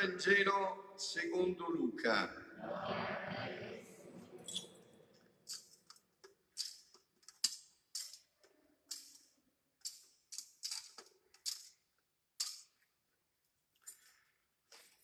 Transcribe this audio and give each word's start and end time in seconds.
Vangelo 0.00 0.94
secondo 0.94 1.68
Luca. 1.70 2.32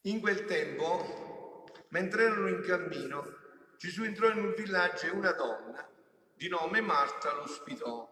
In 0.02 0.20
quel 0.20 0.44
tempo, 0.44 1.64
mentre 1.88 2.22
erano 2.22 2.46
in 2.46 2.62
cammino, 2.62 3.24
Gesù 3.76 4.04
entrò 4.04 4.30
in 4.30 4.38
un 4.38 4.54
villaggio 4.54 5.06
e 5.06 5.10
una 5.10 5.32
donna 5.32 5.90
di 6.36 6.46
nome 6.46 6.80
Marta 6.80 7.32
lo 7.32 7.42
ospitò. 7.42 8.08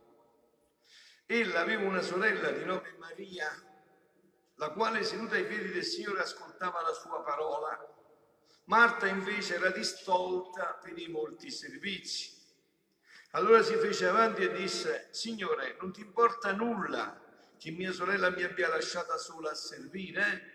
Ella 1.26 1.60
aveva 1.60 1.86
una 1.86 2.02
sorella 2.02 2.50
di 2.50 2.64
nome 2.64 2.96
Maria, 2.98 3.71
la 4.56 4.70
quale 4.70 5.02
seduta 5.02 5.34
ai 5.34 5.46
piedi 5.46 5.70
del 5.70 5.84
Signore 5.84 6.20
ascoltava 6.20 6.82
la 6.82 6.92
sua 6.92 7.22
parola. 7.22 7.78
Marta 8.64 9.06
invece 9.06 9.54
era 9.54 9.70
distolta 9.70 10.78
per 10.82 10.98
i 10.98 11.08
molti 11.08 11.50
servizi. 11.50 12.40
Allora 13.32 13.62
si 13.62 13.74
fece 13.76 14.06
avanti 14.06 14.42
e 14.42 14.52
disse, 14.52 15.08
Signore, 15.10 15.76
non 15.80 15.92
ti 15.92 16.00
importa 16.00 16.52
nulla 16.52 17.20
che 17.58 17.70
mia 17.70 17.92
sorella 17.92 18.30
mi 18.30 18.42
abbia 18.42 18.68
lasciata 18.68 19.16
sola 19.16 19.50
a 19.50 19.54
servire? 19.54 20.50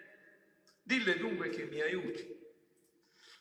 Dille 0.84 1.18
dunque 1.18 1.50
che 1.50 1.64
mi 1.66 1.82
aiuti. 1.82 2.38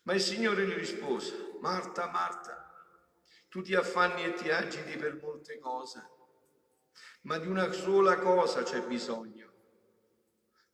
Ma 0.03 0.15
il 0.15 0.21
Signore 0.21 0.67
gli 0.67 0.73
rispose, 0.73 1.57
Marta, 1.61 2.07
Marta, 2.09 2.73
tu 3.49 3.63
ti 3.63 3.75
affanni 3.75 4.25
e 4.25 4.35
ti 4.35 4.51
agiti 4.51 4.97
per 4.97 5.21
molte 5.21 5.59
cose, 5.59 6.11
ma 7.23 7.39
di 7.39 7.49
una 7.49 7.73
sola 7.73 8.17
cosa 8.19 8.63
c'è 8.63 8.83
bisogno. 8.83 9.46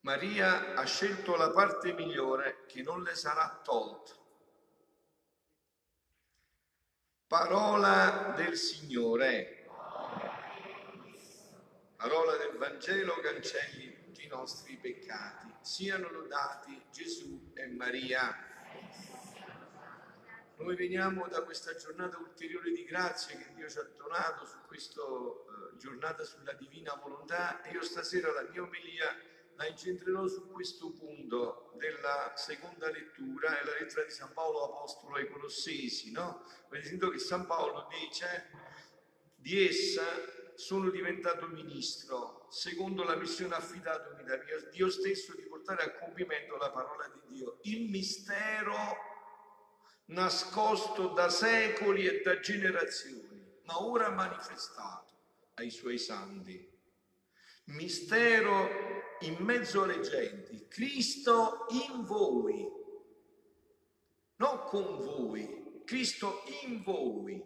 Maria 0.03 0.73
ha 0.73 0.83
scelto 0.83 1.37
la 1.37 1.49
parte 1.51 1.93
migliore 1.93 2.65
che 2.67 2.81
non 2.81 3.03
le 3.03 3.15
sarà 3.15 3.61
tolta. 3.63 4.11
Parola 7.25 8.33
del 8.35 8.57
Signore. 8.57 9.65
Parola 11.95 12.35
del 12.35 12.57
Vangelo 12.57 13.13
cancelli 13.21 13.93
tutti 13.93 14.25
i 14.25 14.27
nostri 14.27 14.75
peccati. 14.75 15.53
Siano 15.61 16.09
lodati 16.11 16.83
Gesù 16.91 17.53
e 17.53 17.67
Maria. 17.67 18.51
Noi 20.57 20.75
veniamo 20.75 21.29
da 21.29 21.43
questa 21.43 21.75
giornata 21.75 22.17
ulteriore 22.17 22.71
di 22.71 22.83
grazia 22.83 23.37
che 23.37 23.53
Dio 23.53 23.69
ci 23.69 23.77
ha 23.77 23.89
donato 23.95 24.45
su 24.45 24.57
questa 24.67 24.99
eh, 25.01 25.77
giornata 25.77 26.25
sulla 26.25 26.53
divina 26.53 26.93
volontà 26.95 27.61
e 27.61 27.71
io 27.71 27.81
stasera 27.81 28.33
la 28.33 28.43
mia 28.49 28.63
omelia 28.63 29.31
la 29.55 29.67
incentrerò 29.67 30.27
su 30.27 30.51
questo 30.51 30.91
punto 30.91 31.73
della 31.77 32.33
seconda 32.35 32.89
lettura, 32.89 33.59
è 33.59 33.63
la 33.63 33.73
lettera 33.79 34.03
di 34.03 34.11
San 34.11 34.33
Paolo 34.33 34.63
Apostolo 34.63 35.15
ai 35.15 35.29
Colossesi, 35.29 36.11
no? 36.11 36.43
Avete 36.67 36.87
sentito 36.87 37.09
che 37.09 37.19
San 37.19 37.45
Paolo 37.45 37.87
dice 37.89 38.49
di 39.35 39.67
essa 39.67 40.03
sono 40.55 40.89
diventato 40.89 41.47
ministro, 41.47 42.47
secondo 42.49 43.03
la 43.03 43.15
missione 43.15 43.55
affidatami 43.55 44.23
da 44.23 44.37
Dio 44.71 44.89
stesso 44.89 45.35
di 45.35 45.43
portare 45.43 45.83
a 45.83 45.91
compimento 45.97 46.55
la 46.57 46.71
parola 46.71 47.07
di 47.07 47.35
Dio, 47.35 47.59
il 47.63 47.89
mistero 47.89 49.11
nascosto 50.05 51.09
da 51.09 51.29
secoli 51.29 52.05
e 52.05 52.21
da 52.21 52.39
generazioni, 52.39 53.61
ma 53.63 53.81
ora 53.81 54.09
manifestato 54.09 55.13
ai 55.55 55.69
suoi 55.69 55.97
santi. 55.97 56.72
Mistero 57.65 58.67
in 59.21 59.37
mezzo 59.39 59.83
alle 59.83 60.01
genti, 60.01 60.67
Cristo 60.67 61.65
in 61.69 62.03
voi, 62.05 62.69
non 64.35 64.63
con 64.65 64.97
voi, 64.97 65.81
Cristo 65.85 66.43
in 66.63 66.83
voi, 66.83 67.41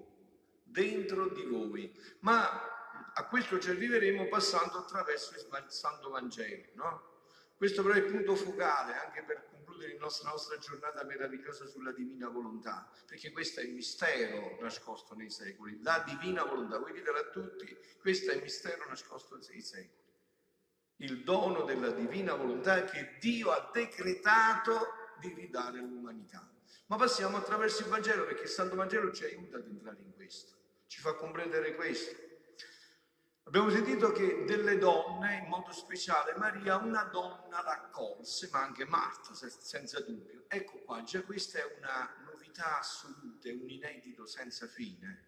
dentro 0.63 1.29
di 1.29 1.43
voi. 1.43 1.91
Ma 2.19 3.11
a 3.13 3.27
questo 3.27 3.59
ci 3.59 3.69
arriveremo 3.69 4.27
passando 4.27 4.79
attraverso 4.79 5.33
il 5.35 5.65
Santo 5.67 6.09
Vangelo, 6.09 6.69
no? 6.73 7.15
Questo 7.55 7.81
però 7.81 7.95
è 7.95 7.97
il 7.97 8.11
punto 8.11 8.35
focale 8.35 8.93
anche 8.93 9.23
per 9.23 9.47
concludere 9.49 9.93
la 9.93 9.99
nostra, 9.99 10.29
nostra 10.29 10.57
giornata 10.57 11.03
meravigliosa 11.03 11.65
sulla 11.65 11.91
divina 11.91 12.29
volontà, 12.29 12.87
perché 13.05 13.31
questo 13.31 13.59
è 13.59 13.63
il 13.63 13.73
mistero 13.73 14.57
nascosto 14.61 15.15
nei 15.15 15.31
secoli, 15.31 15.81
la 15.81 16.03
divina 16.05 16.43
volontà. 16.43 16.77
Voi 16.77 16.93
ditelo 16.93 17.17
a 17.17 17.29
tutti, 17.29 17.77
questo 17.99 18.31
è 18.31 18.35
il 18.35 18.43
mistero 18.43 18.87
nascosto 18.87 19.35
nei 19.49 19.61
secoli. 19.61 20.05
Il 20.97 21.23
dono 21.23 21.63
della 21.63 21.91
divina 21.91 22.33
volontà 22.33 22.83
che 22.85 23.17
Dio 23.19 23.51
ha 23.51 23.69
decretato 23.71 24.87
di 25.19 25.33
ridare 25.33 25.79
all'umanità. 25.79 26.49
Ma 26.87 26.95
passiamo 26.95 27.37
attraverso 27.37 27.83
il 27.83 27.89
Vangelo 27.89 28.25
perché 28.25 28.43
il 28.43 28.49
Santo 28.49 28.75
Vangelo 28.75 29.11
ci 29.11 29.25
aiuta 29.25 29.57
ad 29.57 29.67
entrare 29.67 30.01
in 30.01 30.13
questo, 30.13 30.55
ci 30.87 30.99
fa 30.99 31.13
comprendere 31.15 31.75
questo. 31.75 32.15
Abbiamo 33.43 33.69
sentito 33.69 34.11
che 34.11 34.43
delle 34.45 34.77
donne, 34.77 35.37
in 35.37 35.47
modo 35.47 35.71
speciale 35.71 36.35
Maria, 36.35 36.75
una 36.77 37.03
donna 37.03 37.61
raccolse, 37.61 38.49
ma 38.51 38.61
anche 38.61 38.85
Marta, 38.85 39.33
senza 39.33 40.01
dubbio. 40.01 40.43
Ecco 40.49 40.79
qua, 40.79 41.01
già 41.03 41.21
questa 41.23 41.59
è 41.59 41.75
una 41.77 42.13
novità 42.25 42.79
assoluta, 42.79 43.49
un 43.49 43.69
inedito 43.69 44.25
senza 44.25 44.67
fine 44.67 45.27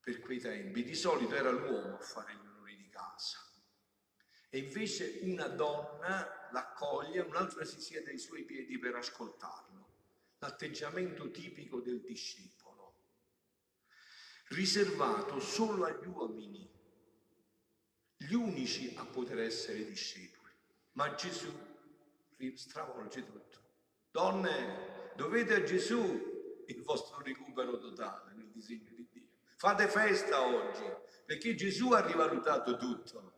per 0.00 0.18
quei 0.20 0.40
tempi. 0.40 0.82
Di 0.82 0.94
solito 0.96 1.36
era 1.36 1.50
l'uomo 1.50 1.94
a 1.94 2.00
fare 2.00 2.34
gli 2.34 2.46
onori 2.46 2.76
di 2.76 2.88
casa. 2.88 3.38
E 4.56 4.60
invece 4.60 5.18
una 5.20 5.48
donna 5.48 6.48
l'accoglie, 6.50 7.20
un'altra 7.20 7.62
si 7.66 7.78
siede 7.78 8.12
ai 8.12 8.18
suoi 8.18 8.42
piedi 8.44 8.78
per 8.78 8.94
ascoltarlo. 8.94 9.86
L'atteggiamento 10.38 11.30
tipico 11.30 11.80
del 11.80 12.00
discepolo, 12.00 12.94
riservato 14.48 15.40
solo 15.40 15.84
agli 15.84 16.06
uomini 16.06 16.66
gli 18.16 18.32
unici 18.32 18.94
a 18.96 19.04
poter 19.04 19.40
essere 19.40 19.84
discepoli. 19.84 20.54
Ma 20.92 21.12
Gesù 21.12 21.52
stravolge 22.54 23.26
tutto. 23.26 23.60
Donne, 24.10 25.12
dovete 25.16 25.56
a 25.56 25.62
Gesù 25.64 26.64
il 26.66 26.82
vostro 26.82 27.20
recupero 27.20 27.76
totale 27.76 28.32
nel 28.32 28.48
disegno 28.48 28.88
di 28.94 29.06
Dio. 29.12 29.28
Fate 29.56 29.86
festa 29.86 30.46
oggi, 30.46 30.90
perché 31.26 31.54
Gesù 31.54 31.92
ha 31.92 32.00
rivalutato 32.00 32.78
tutto. 32.78 33.35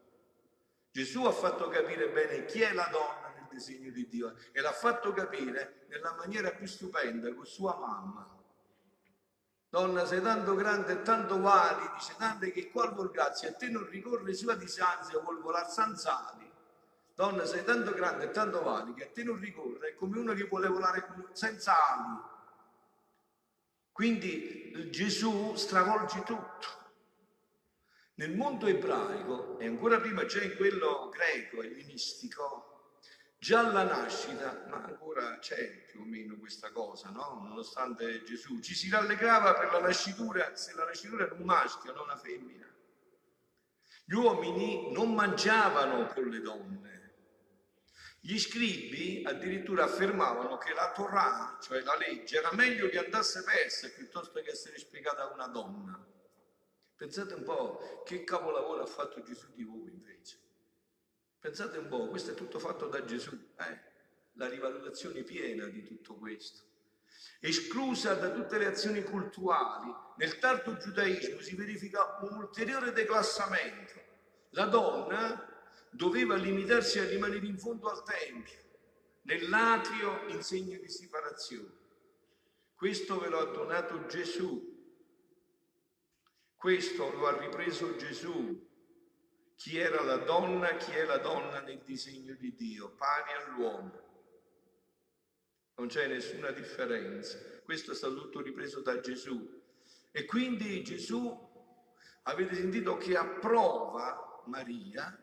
Gesù 0.91 1.25
ha 1.25 1.33
fatto 1.33 1.69
capire 1.69 2.09
bene 2.11 2.45
chi 2.45 2.63
è 2.63 2.73
la 2.73 2.89
donna 2.91 3.33
nel 3.35 3.47
disegno 3.51 3.91
di 3.91 4.09
Dio 4.09 4.35
e 4.53 4.61
l'ha 4.61 4.73
fatto 4.73 5.13
capire 5.13 5.87
nella 5.89 6.15
maniera 6.15 6.51
più 6.51 6.67
stupenda 6.67 7.33
con 7.35 7.47
sua 7.47 7.77
mamma 7.77 8.37
Donna, 9.71 10.07
sei 10.07 10.23
tanto 10.23 10.55
grande 10.55 10.93
e 10.93 11.03
tanto 11.03 11.41
vali, 11.41 11.87
dice 11.93 12.15
tante 12.17 12.51
che 12.53 12.71
qual 12.71 12.95
vuol 12.95 13.11
grazia, 13.11 13.51
a 13.51 13.53
te 13.53 13.69
non 13.69 13.87
ricorre 13.87 14.33
sua 14.33 14.55
disansia, 14.55 15.21
vuol 15.21 15.43
volar 15.43 15.71
sanzali. 15.71 16.51
Donna, 17.15 17.45
sei 17.45 17.65
tanto 17.65 17.93
grande 17.93 18.27
e 18.27 18.31
tanto 18.31 18.63
vali 18.63 18.95
che 18.95 19.05
a 19.05 19.11
te 19.13 19.23
non 19.25 19.39
ricorre, 19.39 19.91
è 19.91 19.95
come 19.95 20.19
uno 20.19 20.33
che 20.33 20.45
vuole 20.45 20.69
volare 20.69 21.07
senza 21.33 21.75
ali. 21.93 22.19
Quindi 23.93 24.89
Gesù 24.91 25.55
stravolge 25.55 26.23
tutto. 26.23 26.78
Nel 28.19 28.35
mondo 28.35 28.67
ebraico, 28.67 29.59
e 29.59 29.67
ancora 29.67 30.01
prima 30.01 30.25
già 30.27 30.43
in 30.43 30.57
quello 30.57 31.09
greco, 31.09 31.63
ellenistico, 31.63 32.69
Già 33.41 33.61
alla 33.61 33.85
nascita, 33.85 34.65
ma 34.69 34.83
ancora 34.83 35.39
c'è 35.39 35.85
più 35.87 36.01
o 36.01 36.05
meno 36.05 36.37
questa 36.39 36.73
cosa, 36.73 37.11
no? 37.11 37.41
Nonostante 37.47 38.25
Gesù 38.25 38.59
ci 38.59 38.75
si 38.75 38.91
rallegrava 38.91 39.55
per 39.55 39.71
la 39.71 39.79
nascitura, 39.79 40.57
se 40.57 40.75
la 40.75 40.85
nascitura 40.85 41.25
era 41.25 41.35
un 41.35 41.45
maschio, 41.45 41.93
non 41.93 42.03
una 42.03 42.17
femmina. 42.17 42.67
Gli 44.05 44.15
uomini 44.15 44.91
non 44.91 45.15
mangiavano 45.15 46.09
con 46.09 46.25
le 46.25 46.41
donne. 46.41 47.15
Gli 48.19 48.37
scribi 48.41 49.23
addirittura 49.25 49.85
affermavano 49.85 50.59
che 50.59 50.75
la 50.75 50.91
Torah, 50.91 51.59
cioè 51.63 51.81
la 51.83 51.97
legge, 51.97 52.39
era 52.39 52.53
meglio 52.53 52.89
che 52.89 52.99
andasse 52.99 53.45
persa 53.45 53.89
piuttosto 53.91 54.43
che 54.43 54.51
essere 54.51 54.81
spiegata 54.81 55.23
a 55.23 55.33
una 55.33 55.47
donna. 55.47 56.08
Pensate 56.99 57.35
un 57.35 57.45
po' 57.45 58.03
che 58.05 58.25
capolavoro 58.25 58.83
ha 58.83 58.87
fatto 58.87 59.23
Gesù 59.23 59.47
di 59.55 59.63
voi 59.63 59.89
invece. 59.89 60.37
Pensate 61.39 61.79
un 61.79 61.87
po', 61.87 62.09
questo 62.09 62.33
è 62.33 62.35
tutto 62.35 62.59
fatto 62.59 62.89
da 62.89 63.05
Gesù, 63.05 63.39
eh? 63.57 63.81
la 64.33 64.49
rivalutazione 64.49 65.23
piena 65.23 65.67
di 65.67 65.85
tutto 65.85 66.17
questo. 66.17 66.65
Esclusa 67.39 68.15
da 68.15 68.33
tutte 68.33 68.59
le 68.59 68.67
azioni 68.67 69.05
cultuali, 69.05 69.95
nel 70.17 70.41
tardo 70.41 70.77
giudaismo 70.77 71.41
si 71.41 71.55
verifica 71.55 72.19
un 72.23 72.37
ulteriore 72.37 72.91
declassamento. 72.91 74.01
La 74.51 74.65
donna 74.65 75.47
doveva 75.91 76.35
limitarsi 76.35 76.99
a 76.99 77.05
rimanere 77.05 77.47
in 77.47 77.61
fondo 77.61 77.91
al 77.91 78.03
Tempio, 78.03 78.59
nell'atrio 79.23 80.27
in 80.31 80.43
segno 80.43 80.77
di 80.77 80.89
separazione. 80.89 81.77
Questo 82.75 83.21
ve 83.21 83.29
lo 83.29 83.39
ha 83.39 83.45
donato 83.45 84.05
Gesù, 84.07 84.78
questo 86.59 87.11
lo 87.13 87.29
ha 87.29 87.39
ripreso 87.39 87.95
Gesù, 87.95 88.67
chi 89.55 89.79
era 89.79 90.03
la 90.03 90.17
donna, 90.17 90.77
chi 90.77 90.91
è 90.91 91.05
la 91.05 91.19
donna 91.19 91.61
nel 91.61 91.81
disegno 91.85 92.35
di 92.35 92.53
Dio, 92.55 92.91
pari 92.91 93.33
all'uomo. 93.33 94.07
non 95.77 95.87
c'è 95.87 96.09
nessuna 96.09 96.51
differenza. 96.51 97.39
Questo 97.63 97.93
è 97.93 97.95
stato 97.95 98.17
tutto 98.17 98.41
ripreso 98.41 98.81
da 98.81 98.99
Gesù. 98.99 99.63
E 100.11 100.25
quindi 100.25 100.83
Gesù, 100.83 101.47
avete 102.25 102.57
sentito 102.57 102.97
che 102.97 103.17
approva 103.17 104.43
Maria 104.47 105.17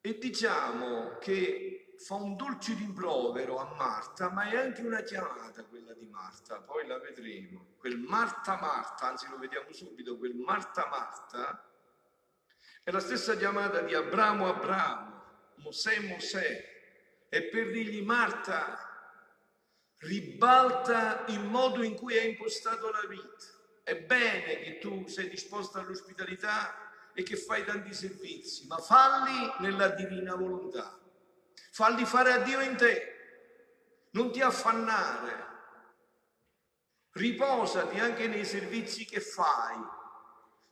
e 0.00 0.18
diciamo 0.18 1.18
che 1.18 1.75
fa 1.98 2.14
un 2.14 2.36
dolce 2.36 2.74
rimprovero 2.74 3.58
a 3.58 3.74
Marta, 3.74 4.30
ma 4.30 4.48
è 4.48 4.56
anche 4.56 4.82
una 4.82 5.02
chiamata 5.02 5.64
quella 5.64 5.92
di 5.94 6.06
Marta, 6.06 6.60
poi 6.60 6.86
la 6.86 6.98
vedremo. 6.98 7.74
Quel 7.78 7.98
Marta 7.98 8.56
Marta, 8.60 9.08
anzi 9.08 9.28
lo 9.28 9.38
vediamo 9.38 9.72
subito, 9.72 10.16
quel 10.16 10.34
Marta 10.34 10.88
Marta 10.88 11.70
è 12.82 12.90
la 12.90 13.00
stessa 13.00 13.36
chiamata 13.36 13.80
di 13.80 13.94
Abramo 13.94 14.48
Abramo, 14.48 15.22
Mosè 15.56 15.98
Mosè, 16.00 16.74
e 17.28 17.42
per 17.44 17.70
dirgli 17.70 18.02
Marta, 18.02 18.78
ribalta 19.98 21.24
il 21.28 21.40
modo 21.40 21.82
in 21.82 21.96
cui 21.96 22.16
hai 22.16 22.28
impostato 22.28 22.90
la 22.90 23.04
vita. 23.08 23.44
È 23.82 23.96
bene 23.96 24.60
che 24.60 24.78
tu 24.78 25.06
sei 25.08 25.28
disposta 25.28 25.80
all'ospitalità 25.80 26.74
e 27.12 27.22
che 27.22 27.36
fai 27.36 27.64
tanti 27.64 27.92
servizi, 27.92 28.66
ma 28.66 28.78
falli 28.78 29.52
nella 29.60 29.88
divina 29.88 30.34
volontà. 30.34 30.96
Falli 31.76 32.06
fare 32.06 32.32
a 32.32 32.38
Dio 32.38 32.62
in 32.62 32.74
te. 32.74 34.08
Non 34.12 34.32
ti 34.32 34.40
affannare. 34.40 35.44
Riposati 37.10 37.98
anche 37.98 38.28
nei 38.28 38.46
servizi 38.46 39.04
che 39.04 39.20
fai. 39.20 39.76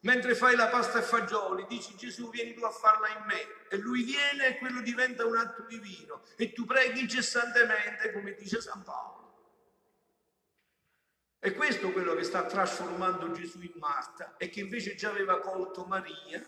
Mentre 0.00 0.34
fai 0.34 0.56
la 0.56 0.68
pasta 0.68 1.00
e 1.00 1.02
fagioli, 1.02 1.66
dici 1.68 1.94
Gesù 1.94 2.30
vieni 2.30 2.54
tu 2.54 2.64
a 2.64 2.70
farla 2.70 3.08
in 3.08 3.22
me 3.26 3.68
e 3.68 3.76
lui 3.76 4.02
viene 4.02 4.46
e 4.46 4.56
quello 4.56 4.80
diventa 4.80 5.26
un 5.26 5.36
atto 5.36 5.64
divino 5.64 6.22
e 6.36 6.54
tu 6.54 6.64
preghi 6.64 7.00
incessantemente 7.00 8.10
come 8.10 8.34
dice 8.36 8.62
San 8.62 8.82
Paolo. 8.82 9.32
E 11.38 11.52
questo 11.52 11.88
è 11.88 11.92
quello 11.92 12.14
che 12.14 12.22
sta 12.22 12.46
trasformando 12.46 13.30
Gesù 13.32 13.60
in 13.60 13.74
Marta 13.74 14.38
e 14.38 14.48
che 14.48 14.60
invece 14.60 14.94
già 14.94 15.10
aveva 15.10 15.38
colto 15.40 15.84
Maria, 15.84 16.42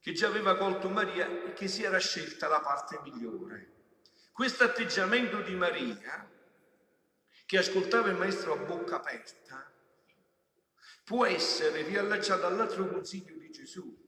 che 0.00 0.12
già 0.12 0.28
aveva 0.28 0.56
colto 0.56 0.88
Maria 0.88 1.28
e 1.44 1.52
che 1.52 1.68
si 1.68 1.82
era 1.82 1.98
scelta 1.98 2.48
la 2.48 2.60
parte 2.60 3.00
migliore. 3.02 3.68
Questo 4.32 4.64
atteggiamento 4.64 5.40
di 5.42 5.54
Maria, 5.54 6.28
che 7.44 7.58
ascoltava 7.58 8.08
il 8.08 8.16
maestro 8.16 8.54
a 8.54 8.56
bocca 8.56 8.96
aperta, 8.96 9.70
può 11.04 11.26
essere 11.26 11.82
riallacciato 11.82 12.46
all'altro 12.46 12.88
consiglio 12.88 13.36
di 13.36 13.50
Gesù. 13.50 13.98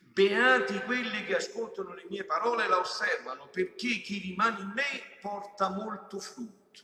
Beati 0.00 0.78
quelli 0.80 1.24
che 1.24 1.36
ascoltano 1.36 1.92
le 1.92 2.06
mie 2.08 2.24
parole 2.24 2.64
e 2.64 2.68
la 2.68 2.78
osservano, 2.78 3.48
perché 3.48 4.00
chi 4.00 4.18
rimane 4.18 4.60
in 4.60 4.72
me 4.74 5.18
porta 5.20 5.68
molto 5.68 6.18
frutto. 6.18 6.80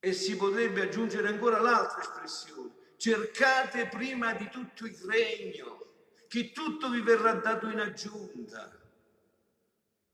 E 0.00 0.12
si 0.12 0.36
potrebbe 0.36 0.82
aggiungere 0.82 1.28
ancora 1.28 1.60
l'altra 1.60 2.00
espressione. 2.00 2.74
Cercate 2.96 3.86
prima 3.86 4.32
di 4.34 4.48
tutto 4.48 4.86
il 4.86 4.96
regno, 5.06 5.85
che 6.28 6.52
tutto 6.52 6.88
vi 6.88 7.00
verrà 7.00 7.34
dato 7.34 7.68
in 7.68 7.80
aggiunta. 7.80 8.70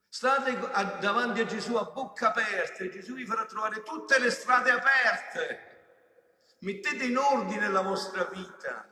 State 0.09 0.59
davanti 1.00 1.41
a 1.41 1.47
Gesù 1.47 1.75
a 1.76 1.85
bocca 1.85 2.29
aperta 2.29 2.85
e 2.85 2.91
Gesù 2.91 3.14
vi 3.14 3.25
farà 3.25 3.47
trovare 3.47 3.82
tutte 3.82 4.19
le 4.19 4.31
strade 4.31 4.70
aperte. 4.70 5.70
Mettete 6.59 7.05
in 7.05 7.17
ordine 7.17 7.69
la 7.70 7.81
vostra 7.81 8.25
vita. 8.25 8.88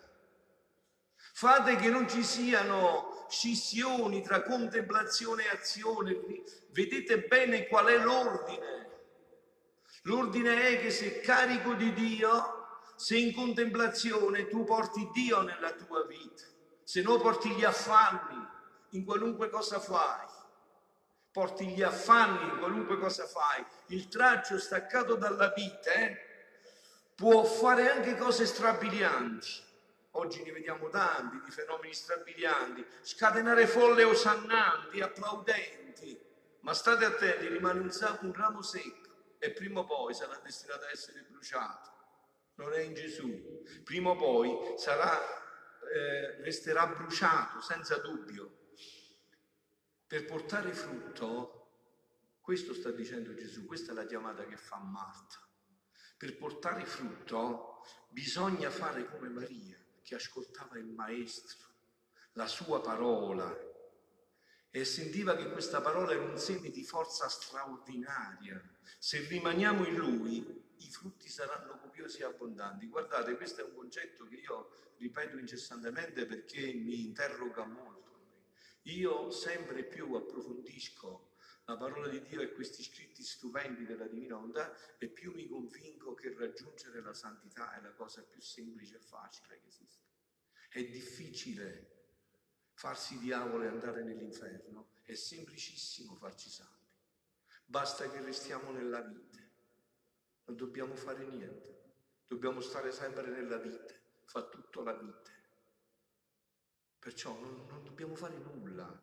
Fate 1.34 1.76
che 1.76 1.88
non 1.88 2.08
ci 2.08 2.25
siano 2.25 3.26
scissioni 3.28 4.23
tra 4.23 4.43
contemplazione 4.43 5.44
e 5.44 5.50
azione. 5.50 6.19
Vedete 6.70 7.20
bene 7.20 7.66
qual 7.66 7.87
è 7.87 7.99
l'ordine. 7.99 8.88
L'ordine 10.02 10.69
è 10.69 10.81
che 10.81 10.90
se 10.90 11.20
carico 11.20 11.75
di 11.75 11.93
Dio, 11.93 12.78
se 12.96 13.16
in 13.16 13.34
contemplazione 13.34 14.49
tu 14.49 14.64
porti 14.64 15.08
Dio 15.12 15.43
nella 15.43 15.73
tua 15.73 16.05
vita, 16.06 16.46
se 16.90 17.02
no 17.02 17.20
porti 17.20 17.50
gli 17.50 17.62
affanni 17.62 18.44
in 18.90 19.04
qualunque 19.04 19.48
cosa 19.48 19.78
fai, 19.78 20.26
porti 21.31 21.69
gli 21.69 21.82
affanni 21.82 22.42
in 22.42 22.58
qualunque 22.58 22.98
cosa 22.98 23.28
fai, 23.28 23.64
il 23.90 24.08
traccio 24.08 24.58
staccato 24.58 25.14
dalla 25.14 25.52
vita 25.54 25.92
eh, 25.92 26.16
può 27.14 27.44
fare 27.44 27.92
anche 27.92 28.16
cose 28.16 28.44
strabilianti. 28.44 29.69
Oggi 30.14 30.42
ne 30.42 30.50
vediamo 30.50 30.88
tanti 30.88 31.40
di 31.44 31.52
fenomeni 31.52 31.94
strabilianti, 31.94 32.84
scatenare 33.02 33.69
folle 33.69 34.02
osannanti, 34.02 35.00
applaudenti, 35.00 36.20
ma 36.62 36.75
state 36.75 37.04
attenti, 37.04 37.46
rimane 37.46 37.78
un, 37.78 38.19
un 38.22 38.32
ramo 38.32 38.62
secco 38.62 39.37
e 39.38 39.52
prima 39.52 39.78
o 39.78 39.84
poi 39.84 40.12
sarà 40.12 40.40
destinato 40.42 40.87
a 40.87 40.90
essere 40.90 41.25
bruciato. 41.28 41.88
Non 42.56 42.72
è 42.72 42.81
in 42.81 42.94
Gesù. 42.94 43.62
Prima 43.84 44.10
o 44.10 44.16
poi 44.16 44.75
sarà, 44.76 45.39
eh, 45.92 46.42
resterà 46.42 46.87
bruciato, 46.87 47.60
senza 47.60 47.96
dubbio. 47.98 48.72
Per 50.06 50.25
portare 50.25 50.72
frutto, 50.72 51.56
questo 52.40 52.75
sta 52.75 52.90
dicendo 52.90 53.34
Gesù, 53.34 53.64
questa 53.66 53.92
è 53.92 53.94
la 53.94 54.06
chiamata 54.06 54.44
che 54.44 54.56
fa 54.56 54.78
Marta. 54.78 55.46
Per 56.16 56.37
portare 56.37 56.84
frutto 56.84 57.82
bisogna 58.08 58.70
fare 58.70 59.08
come 59.08 59.28
Maria, 59.28 59.78
che 60.02 60.14
ascoltava 60.14 60.78
il 60.78 60.87
Maestro, 60.87 61.69
la 62.32 62.46
sua 62.46 62.81
parola, 62.81 63.69
e 64.72 64.84
sentiva 64.84 65.34
che 65.34 65.50
questa 65.50 65.81
parola 65.81 66.12
era 66.12 66.22
un 66.22 66.38
segno 66.38 66.70
di 66.70 66.84
forza 66.84 67.28
straordinaria. 67.28 68.62
Se 68.98 69.26
rimaniamo 69.26 69.84
in 69.84 69.96
Lui, 69.96 70.75
i 70.76 70.90
frutti 70.90 71.19
saranno 71.30 71.78
copiosi 71.78 72.20
e 72.20 72.24
abbondanti. 72.24 72.86
Guardate, 72.86 73.36
questo 73.36 73.62
è 73.62 73.64
un 73.64 73.74
concetto 73.74 74.26
che 74.26 74.36
io 74.36 74.70
ripeto 74.98 75.38
incessantemente 75.38 76.26
perché 76.26 76.72
mi 76.74 77.04
interroga 77.06 77.64
molto. 77.64 77.98
Io 78.82 79.30
sempre 79.30 79.84
più 79.84 80.12
approfondisco 80.14 81.28
la 81.70 81.76
parola 81.76 82.08
di 82.08 82.20
Dio 82.22 82.40
e 82.40 82.52
questi 82.52 82.82
scritti 82.82 83.22
stupendi 83.22 83.86
della 83.86 84.06
Divina 84.06 84.34
Volontà 84.34 84.74
e 84.99 85.08
più 85.08 85.32
mi 85.32 85.46
convinco 85.46 86.14
che 86.14 86.34
raggiungere 86.37 87.00
la 87.00 87.14
santità 87.14 87.76
è 87.76 87.80
la 87.80 87.92
cosa 87.92 88.22
più 88.22 88.40
semplice 88.40 88.96
e 88.96 89.00
facile 89.00 89.60
che 89.60 89.68
esiste. 89.68 90.08
È 90.68 90.82
difficile 90.84 91.99
farsi 92.72 93.18
diavolo 93.18 93.64
e 93.64 93.68
andare 93.68 94.02
nell'inferno, 94.02 94.90
è 95.02 95.14
semplicissimo 95.14 96.16
farci 96.16 96.49
santi. 96.49 96.88
Basta 97.64 98.10
che 98.10 98.20
restiamo 98.20 98.72
nella 98.72 99.00
vite, 99.02 99.39
non 100.50 100.57
dobbiamo 100.57 100.97
fare 100.97 101.25
niente, 101.25 101.92
dobbiamo 102.26 102.61
stare 102.61 102.90
sempre 102.90 103.28
nella 103.28 103.59
vite, 103.59 104.00
fa 104.25 104.42
tutto 104.49 104.83
la 104.83 104.95
vite. 104.95 105.38
Perciò 106.99 107.38
non, 107.38 107.66
non 107.69 107.85
dobbiamo 107.85 108.16
fare 108.16 108.37
nulla. 108.37 109.00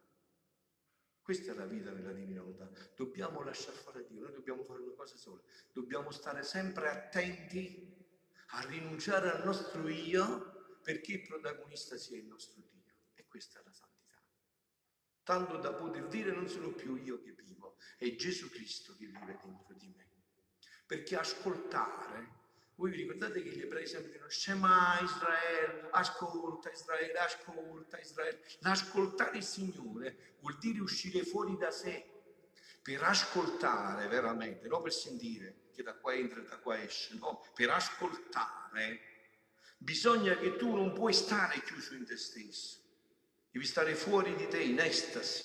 Questa 1.22 1.54
è 1.54 1.56
la 1.56 1.66
vita 1.66 1.92
nella 1.92 2.12
divina 2.12 2.42
volontà. 2.42 2.70
Dobbiamo 2.96 3.44
lasciare 3.44 3.78
fare 3.78 4.06
Dio, 4.06 4.24
noi 4.24 4.34
dobbiamo 4.34 4.62
fare 4.64 4.82
una 4.82 4.94
cosa 4.94 5.16
sola. 5.16 5.42
Dobbiamo 5.72 6.12
stare 6.12 6.44
sempre 6.44 6.90
attenti 6.90 7.96
a 8.48 8.62
rinunciare 8.68 9.32
al 9.32 9.46
nostro 9.46 9.88
io 9.88 10.80
perché 10.84 11.14
il 11.14 11.22
protagonista 11.22 11.98
sia 11.98 12.18
il 12.18 12.26
nostro 12.26 12.62
Dio. 12.62 12.94
Questa 13.28 13.60
è 13.60 13.64
la 13.64 13.72
santità. 13.72 14.22
Tanto 15.24 15.58
da 15.58 15.74
poter 15.74 16.08
dire 16.08 16.32
non 16.32 16.48
sono 16.50 16.72
più 16.74 16.96
io 16.96 17.22
che 17.22 17.32
vivo, 17.32 17.78
è 17.98 18.16
Gesù 18.16 18.50
Cristo 18.50 18.96
che 18.98 19.06
vive 19.06 19.38
dentro 19.42 19.74
di 19.76 19.94
me. 19.96 20.17
Perché 20.88 21.16
ascoltare, 21.16 22.36
voi 22.76 22.92
vi 22.92 22.98
ricordate 22.98 23.44
che 23.44 23.50
gli 23.50 23.62
ebrei 23.62 23.86
sempre 23.86 24.14
dicono 24.14 24.30
Shema 24.30 25.00
Israele, 25.02 25.90
ascolta 25.92 26.72
Israele, 26.72 27.20
ascolta 27.20 28.00
Israele. 28.00 28.40
L'ascoltare 28.60 29.38
il 29.38 29.44
Signore 29.44 30.38
vuol 30.40 30.58
dire 30.58 30.80
uscire 30.80 31.24
fuori 31.24 31.58
da 31.58 31.70
sé, 31.70 32.06
per 32.82 33.04
ascoltare 33.04 34.08
veramente, 34.08 34.68
non 34.68 34.82
per 34.82 34.94
sentire 34.94 35.66
che 35.74 35.84
da 35.84 35.94
qua 35.94 36.14
entra 36.14 36.42
e 36.42 36.46
da 36.46 36.58
qua 36.58 36.82
esce, 36.82 37.16
no, 37.16 37.46
per 37.54 37.70
ascoltare 37.70 39.18
bisogna 39.78 40.36
che 40.38 40.56
tu 40.56 40.76
non 40.76 40.94
puoi 40.94 41.14
stare 41.14 41.62
chiuso 41.64 41.94
in 41.94 42.06
te 42.06 42.18
stesso. 42.18 42.80
Devi 43.52 43.66
stare 43.66 43.96
fuori 43.96 44.36
di 44.36 44.48
te 44.48 44.62
in 44.62 44.80
estasi. 44.80 45.44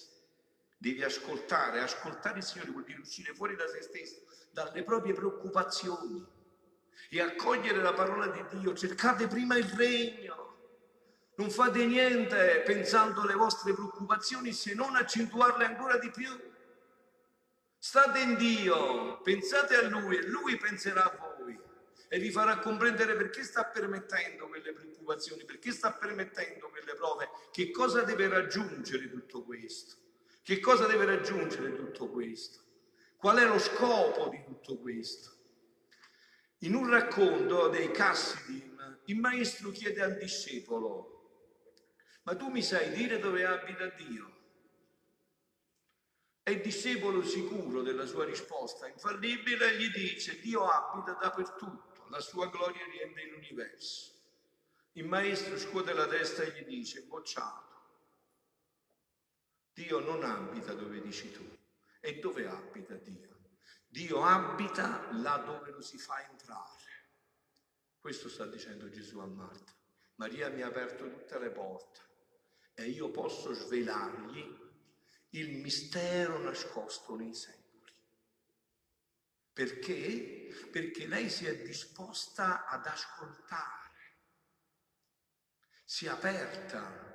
Devi 0.83 1.05
ascoltare. 1.05 1.79
Ascoltare 1.79 2.39
il 2.39 2.45
Signore 2.45 2.73
vuol 2.73 2.83
dire 2.83 2.99
uscire 2.99 3.33
fuori 3.35 3.55
da 3.55 3.69
se 3.69 3.83
stesso, 3.83 4.25
dalle 4.51 4.83
proprie 4.83 5.15
preoccupazioni 5.15 6.27
e 7.09 7.21
accogliere 7.21 7.81
la 7.81 7.93
parola 7.93 8.27
di 8.27 8.59
Dio. 8.59 8.75
Cercate 8.75 9.29
prima 9.29 9.57
il 9.57 9.65
regno. 9.77 10.41
Non 11.37 11.51
fate 11.51 11.87
niente 11.87 12.63
pensando 12.67 13.21
alle 13.21 13.35
vostre 13.35 13.73
preoccupazioni 13.73 14.53
se 14.53 14.75
non 14.75 14.97
accentuarle 14.97 15.65
ancora 15.65 15.99
di 15.99 16.11
più. 16.11 16.51
State 17.79 18.19
in 18.19 18.37
Dio, 18.37 19.21
pensate 19.23 19.77
a 19.77 19.83
Lui 19.89 20.17
e 20.17 20.27
Lui 20.27 20.57
penserà 20.57 21.05
a 21.05 21.37
voi 21.39 21.61
e 22.09 22.19
vi 22.19 22.33
farà 22.33 22.59
comprendere 22.59 23.15
perché 23.15 23.45
sta 23.45 23.67
permettendo 23.67 24.49
quelle 24.49 24.73
preoccupazioni, 24.73 25.45
perché 25.45 25.71
sta 25.71 25.93
permettendo 25.93 26.69
quelle 26.71 26.95
prove, 26.95 27.31
che 27.53 27.71
cosa 27.71 28.03
deve 28.03 28.29
raggiungere 28.29 29.09
tutto 29.09 29.43
questo, 29.45 30.02
che 30.43 30.59
cosa 30.59 30.87
deve 30.87 31.05
raggiungere 31.05 31.75
tutto 31.75 32.09
questo. 32.09 32.61
Qual 33.17 33.39
è 33.39 33.47
lo 33.47 33.59
scopo 33.59 34.29
di 34.29 34.43
tutto 34.45 34.79
questo? 34.79 35.31
In 36.59 36.75
un 36.75 36.89
racconto 36.89 37.69
dei 37.69 37.91
Cassidim, 37.91 39.01
il 39.07 39.19
maestro 39.19 39.71
chiede 39.71 40.03
al 40.03 40.17
discepolo, 40.17 41.13
ma 42.25 42.37
tu 42.37 42.49
mi 42.49 42.63
sai 42.63 42.91
dire 42.93 43.19
dove 43.19 43.45
abita 43.45 43.87
Dio? 43.89 44.31
E 46.45 46.53
il 46.53 46.61
discepolo 46.61 47.23
sicuro 47.23 47.83
della 47.83 48.07
sua 48.07 48.25
risposta 48.25 48.89
infallibile 48.89 49.77
gli 49.77 49.91
dice, 49.91 50.41
Dio 50.41 50.67
abita 50.67 51.13
dappertutto, 51.13 52.07
la 52.11 52.21
sua 52.21 52.49
gloria 52.49 52.85
riempie 52.87 53.31
l'universo. 53.31 54.11
Il 54.95 55.07
maestro 55.07 55.57
scuote 55.57 55.93
la 55.93 56.07
testa 56.07 56.43
e 56.43 56.51
gli 56.51 56.65
dice, 56.65 57.03
bocciato, 57.03 57.72
Dio 59.73 60.01
non 60.01 60.23
abita 60.25 60.75
dove 60.75 61.01
dici 61.01 61.31
tu. 61.33 61.49
E 62.01 62.19
dove 62.19 62.47
abita 62.47 62.95
Dio? 62.95 63.31
Dio 63.87 64.23
abita 64.23 65.13
là 65.13 65.37
dove 65.39 65.71
lo 65.71 65.81
si 65.81 65.99
fa 65.99 66.27
entrare. 66.29 66.81
Questo 67.99 68.29
sta 68.29 68.47
dicendo 68.47 68.89
Gesù 68.89 69.19
a 69.19 69.27
Marta. 69.27 69.73
Maria 70.17 70.49
mi 70.49 70.63
ha 70.63 70.67
aperto 70.67 71.11
tutte 71.11 71.39
le 71.39 71.51
porte 71.51 72.01
e 72.75 72.89
io 72.89 73.11
posso 73.11 73.53
svelargli 73.53 74.61
il 75.31 75.59
mistero 75.59 76.39
nascosto 76.39 77.15
nei 77.17 77.35
secoli. 77.35 77.93
Perché? 79.53 80.69
Perché 80.71 81.07
lei 81.07 81.29
si 81.29 81.47
è 81.47 81.63
disposta 81.63 82.67
ad 82.67 82.87
ascoltare, 82.87 84.17
si 85.85 86.07
è 86.07 86.09
aperta 86.09 87.12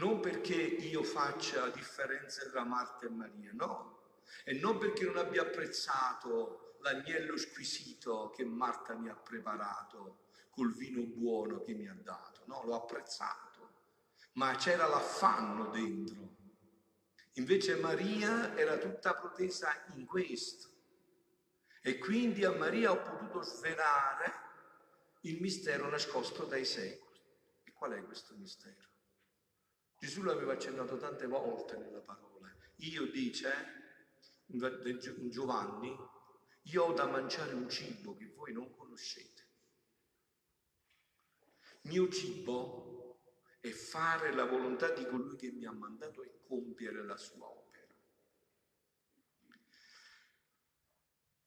non 0.00 0.18
perché 0.18 0.54
io 0.54 1.02
faccia 1.02 1.68
differenze 1.68 2.48
tra 2.48 2.64
Marta 2.64 3.04
e 3.04 3.10
Maria, 3.10 3.50
no, 3.52 4.14
e 4.44 4.54
non 4.54 4.78
perché 4.78 5.04
non 5.04 5.18
abbia 5.18 5.42
apprezzato 5.42 6.78
l'agnello 6.80 7.36
squisito 7.36 8.30
che 8.30 8.44
Marta 8.46 8.94
mi 8.94 9.10
ha 9.10 9.14
preparato 9.14 10.28
col 10.48 10.74
vino 10.74 11.02
buono 11.02 11.60
che 11.60 11.74
mi 11.74 11.86
ha 11.86 11.94
dato, 11.94 12.40
no, 12.46 12.64
l'ho 12.64 12.76
apprezzato, 12.76 13.68
ma 14.32 14.54
c'era 14.56 14.86
l'affanno 14.86 15.68
dentro. 15.68 16.38
Invece 17.34 17.76
Maria 17.76 18.56
era 18.56 18.78
tutta 18.78 19.14
protesa 19.14 19.70
in 19.94 20.06
questo. 20.06 20.68
E 21.82 21.98
quindi 21.98 22.44
a 22.44 22.52
Maria 22.52 22.90
ho 22.90 23.02
potuto 23.02 23.42
svelare 23.42 24.48
il 25.22 25.40
mistero 25.40 25.88
nascosto 25.88 26.44
dai 26.44 26.64
secoli. 26.64 27.18
E 27.64 27.72
qual 27.72 27.92
è 27.92 28.02
questo 28.02 28.34
mistero? 28.36 28.88
Gesù 30.00 30.22
l'aveva 30.22 30.54
accennato 30.54 30.96
tante 30.96 31.26
volte 31.26 31.76
nella 31.76 32.00
parola. 32.00 32.50
Io 32.76 33.10
dice, 33.10 33.52
in 34.46 35.28
Giovanni, 35.28 35.94
io 36.62 36.84
ho 36.84 36.92
da 36.94 37.04
mangiare 37.04 37.52
un 37.52 37.68
cibo 37.68 38.16
che 38.16 38.32
voi 38.34 38.54
non 38.54 38.74
conoscete. 38.74 39.46
Mio 41.82 42.08
cibo 42.08 43.18
è 43.60 43.68
fare 43.68 44.32
la 44.32 44.46
volontà 44.46 44.90
di 44.90 45.04
colui 45.04 45.36
che 45.36 45.50
mi 45.50 45.66
ha 45.66 45.72
mandato 45.72 46.22
e 46.22 46.40
compiere 46.48 47.04
la 47.04 47.18
sua 47.18 47.46
opera. 47.46 47.94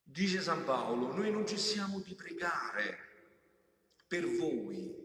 Dice 0.03 0.41
San 0.41 0.63
Paolo, 0.63 1.11
noi 1.11 1.31
non 1.31 1.47
cessiamo 1.47 2.01
di 2.01 2.13
pregare 2.13 2.99
per 4.07 4.27
voi 4.27 5.02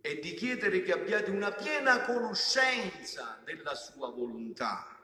e 0.00 0.18
di 0.20 0.34
chiedere 0.34 0.82
che 0.82 0.92
abbiate 0.92 1.30
una 1.30 1.52
piena 1.52 2.02
conoscenza 2.02 3.40
della 3.44 3.74
sua 3.74 4.10
volontà, 4.10 4.96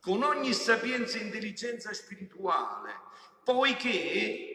con 0.00 0.22
ogni 0.22 0.52
sapienza 0.52 1.16
e 1.16 1.22
intelligenza 1.22 1.92
spirituale, 1.92 2.92
poiché 3.42 4.54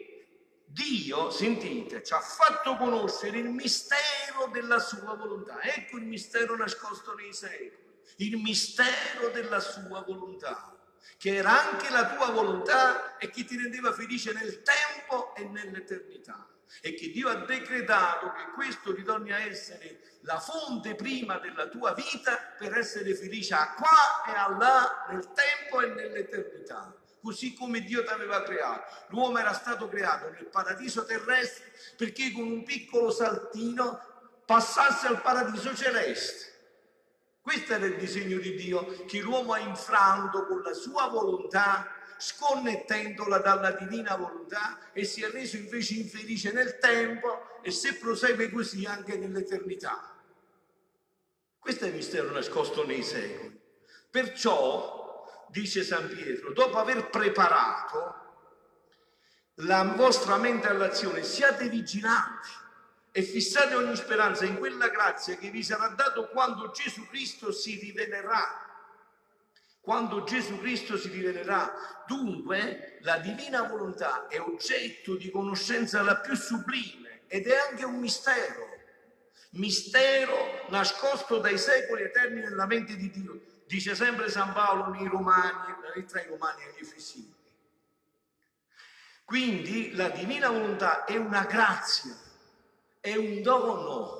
Dio, 0.65 1.31
sentite, 1.31 2.03
ci 2.03 2.13
ha 2.13 2.19
fatto 2.19 2.75
conoscere 2.75 3.39
il 3.39 3.49
mistero 3.49 4.49
della 4.51 4.77
sua 4.77 5.15
volontà. 5.15 5.59
Ecco 5.61 5.97
il 5.97 6.05
mistero 6.05 6.55
nascosto 6.55 7.15
nei 7.15 7.33
secoli, 7.33 7.73
il 8.17 8.37
mistero 8.37 9.29
della 9.33 9.59
sua 9.59 10.03
volontà, 10.03 10.77
che 11.17 11.35
era 11.35 11.71
anche 11.71 11.89
la 11.89 12.15
tua 12.15 12.29
volontà 12.29 13.17
e 13.17 13.31
che 13.31 13.45
ti 13.45 13.57
rendeva 13.57 13.91
felice 13.91 14.31
nel 14.31 14.61
tempo 14.61 15.33
e 15.35 15.45
nell'eternità 15.45 16.47
e 16.81 16.93
che 16.93 17.09
Dio 17.09 17.29
ha 17.29 17.45
decretato 17.45 18.31
che 18.31 18.51
questo 18.53 18.93
ritorni 18.93 19.31
a 19.31 19.39
essere 19.39 19.99
la 20.21 20.39
fonte 20.39 20.95
prima 20.95 21.37
della 21.39 21.67
tua 21.67 21.93
vita 21.93 22.37
per 22.57 22.77
essere 22.77 23.15
felice 23.15 23.53
a 23.53 23.73
qua 23.73 24.31
e 24.31 24.37
a 24.37 24.57
là 24.57 25.05
nel 25.09 25.31
tempo 25.33 25.81
e 25.81 25.87
nell'eternità. 25.87 26.93
Così 27.21 27.53
come 27.53 27.81
Dio 27.81 28.03
ti 28.03 28.13
aveva 28.13 28.43
creato. 28.43 29.05
L'uomo 29.09 29.39
era 29.39 29.53
stato 29.53 29.89
creato 29.89 30.29
nel 30.29 30.47
paradiso 30.47 31.03
terrestre 31.05 31.71
perché 31.97 32.31
con 32.31 32.49
un 32.49 32.63
piccolo 32.63 33.11
saltino 33.11 33.99
passasse 34.45 35.07
al 35.07 35.21
paradiso 35.21 35.75
celeste. 35.75 36.47
Questo 37.41 37.73
era 37.73 37.85
il 37.85 37.97
disegno 37.97 38.37
di 38.37 38.55
Dio 38.55 39.05
che 39.05 39.19
l'uomo 39.19 39.53
ha 39.53 39.59
infranto 39.59 40.45
con 40.45 40.61
la 40.61 40.73
sua 40.73 41.07
volontà 41.07 41.98
sconnettendola 42.19 43.39
dalla 43.39 43.71
divina 43.71 44.15
volontà 44.15 44.91
e 44.91 45.05
si 45.05 45.23
è 45.23 45.31
reso 45.31 45.55
invece 45.55 45.95
infelice 45.95 46.51
nel 46.51 46.77
tempo 46.77 47.61
e 47.61 47.71
se 47.71 47.95
prosegue 47.95 48.51
così 48.51 48.85
anche 48.85 49.17
nell'eternità. 49.17 50.15
Questo 51.57 51.85
è 51.85 51.87
il 51.87 51.95
mistero 51.95 52.31
nascosto 52.31 52.85
nei 52.85 53.03
secoli. 53.03 53.57
Perciò, 54.09 55.47
dice 55.49 55.83
San 55.83 56.07
Pietro, 56.09 56.51
dopo 56.51 56.77
aver 56.77 57.09
preparato 57.09 58.27
la 59.61 59.83
vostra 59.95 60.37
mente 60.37 60.67
all'azione, 60.67 61.23
siate 61.23 61.69
vigilanti 61.69 62.49
e 63.11 63.21
fissate 63.21 63.75
ogni 63.75 63.95
speranza 63.95 64.45
in 64.45 64.57
quella 64.57 64.87
grazia 64.89 65.35
che 65.35 65.49
vi 65.49 65.63
sarà 65.63 65.87
dato 65.89 66.27
quando 66.29 66.71
Gesù 66.71 67.07
Cristo 67.07 67.51
si 67.51 67.77
rivelerà 67.77 68.68
quando 69.81 70.23
Gesù 70.23 70.59
Cristo 70.59 70.97
si 70.97 71.09
rivelerà. 71.09 72.03
Dunque 72.05 72.97
la 73.01 73.17
divina 73.19 73.63
volontà 73.63 74.27
è 74.27 74.39
oggetto 74.39 75.15
di 75.15 75.29
conoscenza 75.29 76.01
la 76.01 76.17
più 76.17 76.35
sublime 76.35 77.21
ed 77.27 77.47
è 77.47 77.55
anche 77.69 77.85
un 77.85 77.99
mistero, 77.99 78.67
mistero 79.51 80.65
nascosto 80.69 81.39
dai 81.39 81.57
secoli 81.57 82.03
eterni 82.03 82.41
nella 82.41 82.65
mente 82.65 82.95
di 82.95 83.09
Dio. 83.09 83.41
Dice 83.67 83.93
sempre 83.93 84.29
San 84.29 84.51
Paolo 84.53 84.89
nei 84.89 85.07
Romani, 85.07 85.73
nella 85.75 85.93
lettera 85.95 86.21
ai 86.21 86.27
Romani 86.27 86.63
agli 86.63 86.81
Efesini. 86.81 87.35
Quindi 89.23 89.93
la 89.93 90.09
divina 90.09 90.49
volontà 90.49 91.05
è 91.05 91.15
una 91.15 91.43
grazia, 91.43 92.15
è 92.99 93.15
un 93.15 93.43
dono 93.43 94.17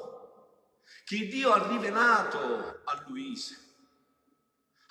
che 1.04 1.26
Dio 1.26 1.52
ha 1.52 1.68
rivelato 1.68 2.82
a 2.84 3.04
Luisa 3.08 3.56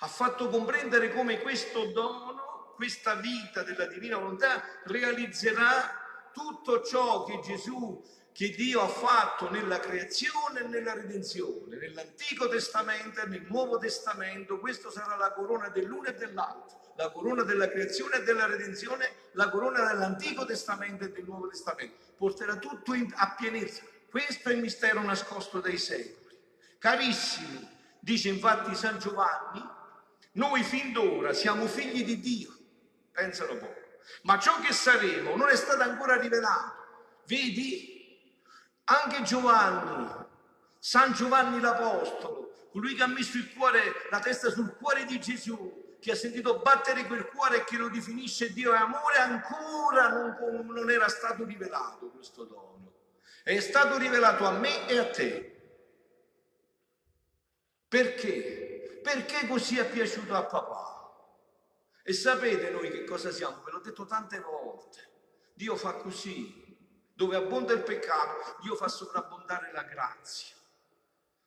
ha 0.01 0.07
fatto 0.07 0.49
comprendere 0.49 1.11
come 1.13 1.39
questo 1.39 1.91
dono, 1.91 2.73
questa 2.75 3.15
vita 3.15 3.63
della 3.63 3.85
divina 3.85 4.17
volontà 4.17 4.63
realizzerà 4.85 6.29
tutto 6.31 6.81
ciò 6.83 7.25
che 7.25 7.39
Gesù, 7.43 8.01
che 8.31 8.49
Dio 8.51 8.81
ha 8.81 8.87
fatto 8.87 9.49
nella 9.49 9.79
creazione 9.79 10.61
e 10.61 10.67
nella 10.67 10.93
redenzione, 10.93 11.75
nell'Antico 11.75 12.47
Testamento 12.47 13.19
e 13.21 13.25
nel 13.25 13.45
Nuovo 13.49 13.77
Testamento, 13.77 14.59
questo 14.59 14.89
sarà 14.89 15.17
la 15.17 15.33
corona 15.33 15.67
dell'uno 15.69 16.07
e 16.07 16.13
dell'altro 16.13 16.79
la 16.99 17.11
corona 17.11 17.43
della 17.43 17.69
creazione 17.69 18.17
e 18.17 18.23
della 18.23 18.45
redenzione, 18.45 19.09
la 19.31 19.49
corona 19.49 19.87
dell'Antico 19.87 20.43
Testamento 20.43 21.05
e 21.05 21.11
del 21.11 21.23
Nuovo 21.23 21.47
Testamento. 21.47 21.95
Porterà 22.17 22.57
tutto 22.57 22.93
in, 22.93 23.09
a 23.15 23.35
pienezza. 23.37 23.83
Questo 24.09 24.49
è 24.49 24.51
il 24.51 24.59
mistero 24.59 25.01
nascosto 25.01 25.61
dai 25.61 25.77
secoli. 25.77 26.37
Carissimi, 26.77 27.65
dice 28.01 28.27
infatti 28.27 28.75
San 28.75 28.99
Giovanni, 28.99 29.65
noi 30.33 30.63
fin 30.63 30.91
d'ora 30.91 31.33
siamo 31.33 31.65
figli 31.67 32.03
di 32.03 32.19
Dio, 32.19 32.55
pensano 33.11 33.57
poco, 33.57 33.75
ma 34.23 34.37
ciò 34.39 34.59
che 34.59 34.73
saremo 34.73 35.35
non 35.35 35.49
è 35.49 35.55
stato 35.55 35.81
ancora 35.81 36.17
rivelato. 36.17 36.77
Vedi? 37.25 37.97
Anche 38.85 39.21
Giovanni, 39.21 40.25
San 40.79 41.13
Giovanni 41.13 41.59
l'Apostolo, 41.59 42.69
colui 42.71 42.95
che 42.95 43.03
ha 43.03 43.07
messo 43.07 43.37
il 43.37 43.53
cuore, 43.53 44.07
la 44.09 44.19
testa 44.19 44.49
sul 44.49 44.75
cuore 44.77 45.05
di 45.05 45.19
Gesù, 45.19 45.97
che 45.99 46.11
ha 46.11 46.15
sentito 46.15 46.59
battere 46.59 47.05
quel 47.05 47.27
cuore 47.27 47.57
e 47.57 47.63
che 47.65 47.77
lo 47.77 47.89
definisce 47.89 48.53
Dio 48.53 48.73
e 48.73 48.77
amore, 48.77 49.17
ancora 49.17 50.09
non, 50.09 50.65
non 50.67 50.89
era 50.89 51.07
stato 51.07 51.43
rivelato 51.43 52.09
questo 52.09 52.45
dono. 52.45 52.93
È 53.43 53.59
stato 53.59 53.97
rivelato 53.97 54.45
a 54.45 54.51
me 54.51 54.87
e 54.87 54.97
a 54.97 55.09
te. 55.09 55.57
Perché? 57.87 58.58
Perché 59.01 59.47
così 59.47 59.77
è 59.77 59.89
piaciuto 59.89 60.33
a 60.33 60.45
papà. 60.45 60.97
E 62.03 62.13
sapete 62.13 62.69
noi 62.69 62.89
che 62.89 63.03
cosa 63.03 63.31
siamo? 63.31 63.61
Ve 63.63 63.71
l'ho 63.71 63.79
detto 63.79 64.05
tante 64.05 64.39
volte. 64.39 65.07
Dio 65.53 65.75
fa 65.75 65.93
così. 65.95 66.67
Dove 67.13 67.35
abbonda 67.35 67.73
il 67.73 67.83
peccato, 67.83 68.61
Dio 68.61 68.75
fa 68.75 68.87
sovrabbondare 68.87 69.71
la 69.73 69.83
grazia. 69.83 70.55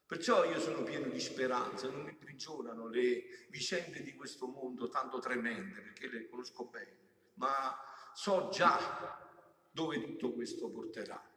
Perciò 0.07 0.45
io 0.45 0.61
sono 0.61 0.83
pieno 0.83 1.09
di 1.09 1.19
speranza, 1.19 1.89
non 1.89 2.03
mi 2.03 2.15
prigionano 2.15 2.87
le 2.89 3.47
vicende 3.49 4.03
di 4.03 4.15
questo 4.15 4.47
mondo 4.47 4.89
tanto 4.89 5.19
tremende, 5.19 5.81
perché 5.81 6.09
le 6.09 6.29
conosco 6.29 6.67
bene. 6.67 6.99
ma 7.37 7.75
so 8.13 8.51
già 8.53 9.19
dove 9.71 10.03
tutto 10.03 10.33
questo 10.33 10.69
porterà. 10.71 11.32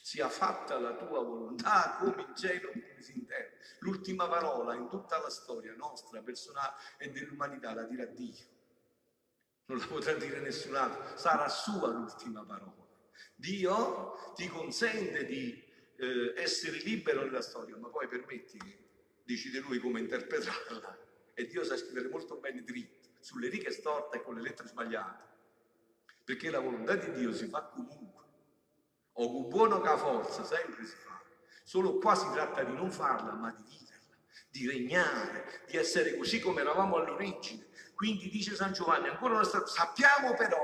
Sia 0.00 0.28
fatta 0.28 0.78
la 0.78 0.94
tua 0.94 1.22
volontà 1.22 1.96
come 2.00 2.22
in 2.22 2.34
cielo 2.34 2.70
come 2.70 2.96
in 3.14 3.26
terra. 3.26 3.50
L'ultima 3.80 4.28
parola 4.28 4.74
in 4.74 4.88
tutta 4.88 5.18
la 5.18 5.30
storia 5.30 5.74
nostra, 5.74 6.22
personale 6.22 6.74
e 6.98 7.10
dell'umanità 7.10 7.74
la 7.74 7.84
dirà 7.84 8.06
Dio. 8.06 8.58
Non 9.66 9.78
la 9.78 9.86
potrà 9.86 10.14
dire 10.14 10.40
nessun 10.40 10.74
altro, 10.74 11.16
sarà 11.16 11.48
sua 11.48 11.88
l'ultima 11.88 12.44
parola. 12.44 12.88
Dio 13.36 14.32
ti 14.34 14.48
consente 14.48 15.24
di 15.24 15.62
eh, 15.96 16.34
essere 16.36 16.78
libero 16.78 17.24
nella 17.24 17.42
storia, 17.42 17.76
ma 17.76 17.88
poi 17.88 18.08
permetti 18.08 18.58
che 18.58 18.78
decide 19.24 19.60
lui 19.60 19.78
come 19.78 20.00
interpretarla. 20.00 20.98
E 21.34 21.46
Dio 21.46 21.62
sa 21.64 21.76
scrivere 21.76 22.08
molto 22.08 22.36
bene 22.36 22.62
dritto, 22.62 23.08
sulle 23.20 23.48
righe 23.48 23.70
storte 23.70 24.18
e 24.18 24.22
con 24.22 24.34
le 24.34 24.42
lettere 24.42 24.68
sbagliate. 24.68 25.28
Perché 26.24 26.50
la 26.50 26.60
volontà 26.60 26.96
di 26.96 27.12
Dio 27.12 27.32
si 27.32 27.46
fa 27.46 27.62
comunque. 27.62 28.24
O 29.22 29.30
con 29.30 29.48
buono 29.50 29.80
che 29.82 29.96
forza, 29.98 30.44
sempre 30.44 30.84
si 30.86 30.96
fa. 30.96 31.20
Solo 31.62 31.98
qua 31.98 32.14
si 32.14 32.28
tratta 32.32 32.62
di 32.64 32.72
non 32.72 32.90
farla, 32.90 33.34
ma 33.34 33.52
di 33.52 33.62
viverla, 33.62 34.16
di 34.48 34.66
regnare, 34.66 35.62
di 35.68 35.76
essere 35.76 36.16
così 36.16 36.40
come 36.40 36.62
eravamo 36.62 36.96
all'origine. 36.96 37.66
Quindi 37.94 38.30
dice 38.30 38.54
San 38.54 38.72
Giovanni, 38.72 39.08
ancora 39.08 39.34
una 39.34 39.44
strada, 39.44 39.66
sappiamo 39.66 40.34
però 40.34 40.58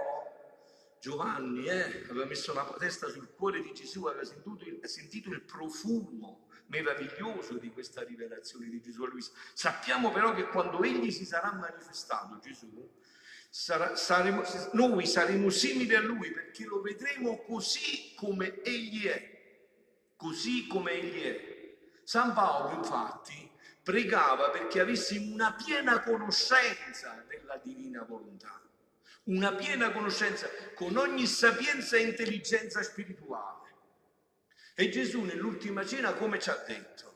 Giovanni 0.99 1.67
eh, 1.67 2.07
aveva 2.09 2.25
messo 2.25 2.55
la 2.55 2.65
testa 2.79 3.09
sul 3.09 3.31
cuore 3.35 3.61
di 3.61 3.75
Gesù, 3.75 4.07
aveva 4.07 4.25
sentito 4.25 4.65
il, 4.65 4.81
sentito 4.89 5.31
il 5.31 5.43
profumo 5.43 6.49
meraviglioso 6.69 7.59
di 7.59 7.71
questa 7.71 8.03
rivelazione 8.03 8.71
di 8.71 8.81
Gesù 8.81 9.03
a 9.03 9.09
Luisa. 9.09 9.33
Sappiamo 9.53 10.11
però 10.11 10.33
che 10.33 10.49
quando 10.49 10.83
egli 10.83 11.11
si 11.13 11.27
sarà 11.27 11.53
manifestato, 11.53 12.39
Gesù, 12.39 12.91
sarà, 13.57 13.97
saremo, 13.97 14.43
noi 14.73 15.07
saremo 15.07 15.49
simili 15.49 15.95
a 15.95 16.01
lui 16.01 16.31
perché 16.31 16.65
lo 16.65 16.83
vedremo 16.83 17.43
così 17.43 18.13
come 18.15 18.61
egli 18.63 19.07
è. 19.07 19.35
Così 20.15 20.67
come 20.67 20.93
egli 20.93 21.23
è. 21.23 21.75
San 22.05 22.35
Paolo, 22.35 22.77
infatti, 22.77 23.51
pregava 23.83 24.51
perché 24.51 24.81
avessimo 24.81 25.33
una 25.33 25.55
piena 25.55 26.03
conoscenza 26.03 27.25
della 27.27 27.57
divina 27.57 28.03
volontà 28.03 28.61
una 29.25 29.53
piena 29.57 29.91
conoscenza 29.91 30.49
con 30.75 30.97
ogni 30.97 31.27
sapienza 31.27 31.97
e 31.97 32.03
intelligenza 32.03 32.81
spirituale. 32.85 33.75
E 34.77 34.89
Gesù 34.89 35.23
nell'ultima 35.23 35.85
cena 35.85 36.13
come 36.13 36.39
ci 36.39 36.49
ha 36.49 36.63
detto? 36.65 37.15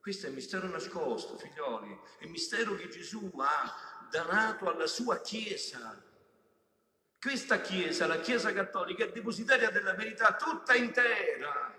Questo 0.00 0.26
è 0.26 0.28
il 0.28 0.34
mistero 0.34 0.68
nascosto, 0.68 1.38
figlioli, 1.38 1.98
è 2.18 2.24
il 2.24 2.30
mistero 2.30 2.74
che 2.74 2.88
Gesù 2.88 3.30
ha 3.38 3.99
donato 4.10 4.68
alla 4.68 4.86
sua 4.86 5.20
Chiesa. 5.20 6.02
Questa 7.18 7.60
Chiesa, 7.60 8.06
la 8.06 8.18
Chiesa 8.18 8.52
cattolica, 8.52 9.04
è 9.04 9.12
depositaria 9.12 9.70
della 9.70 9.94
verità 9.94 10.34
tutta 10.34 10.74
intera. 10.74 11.74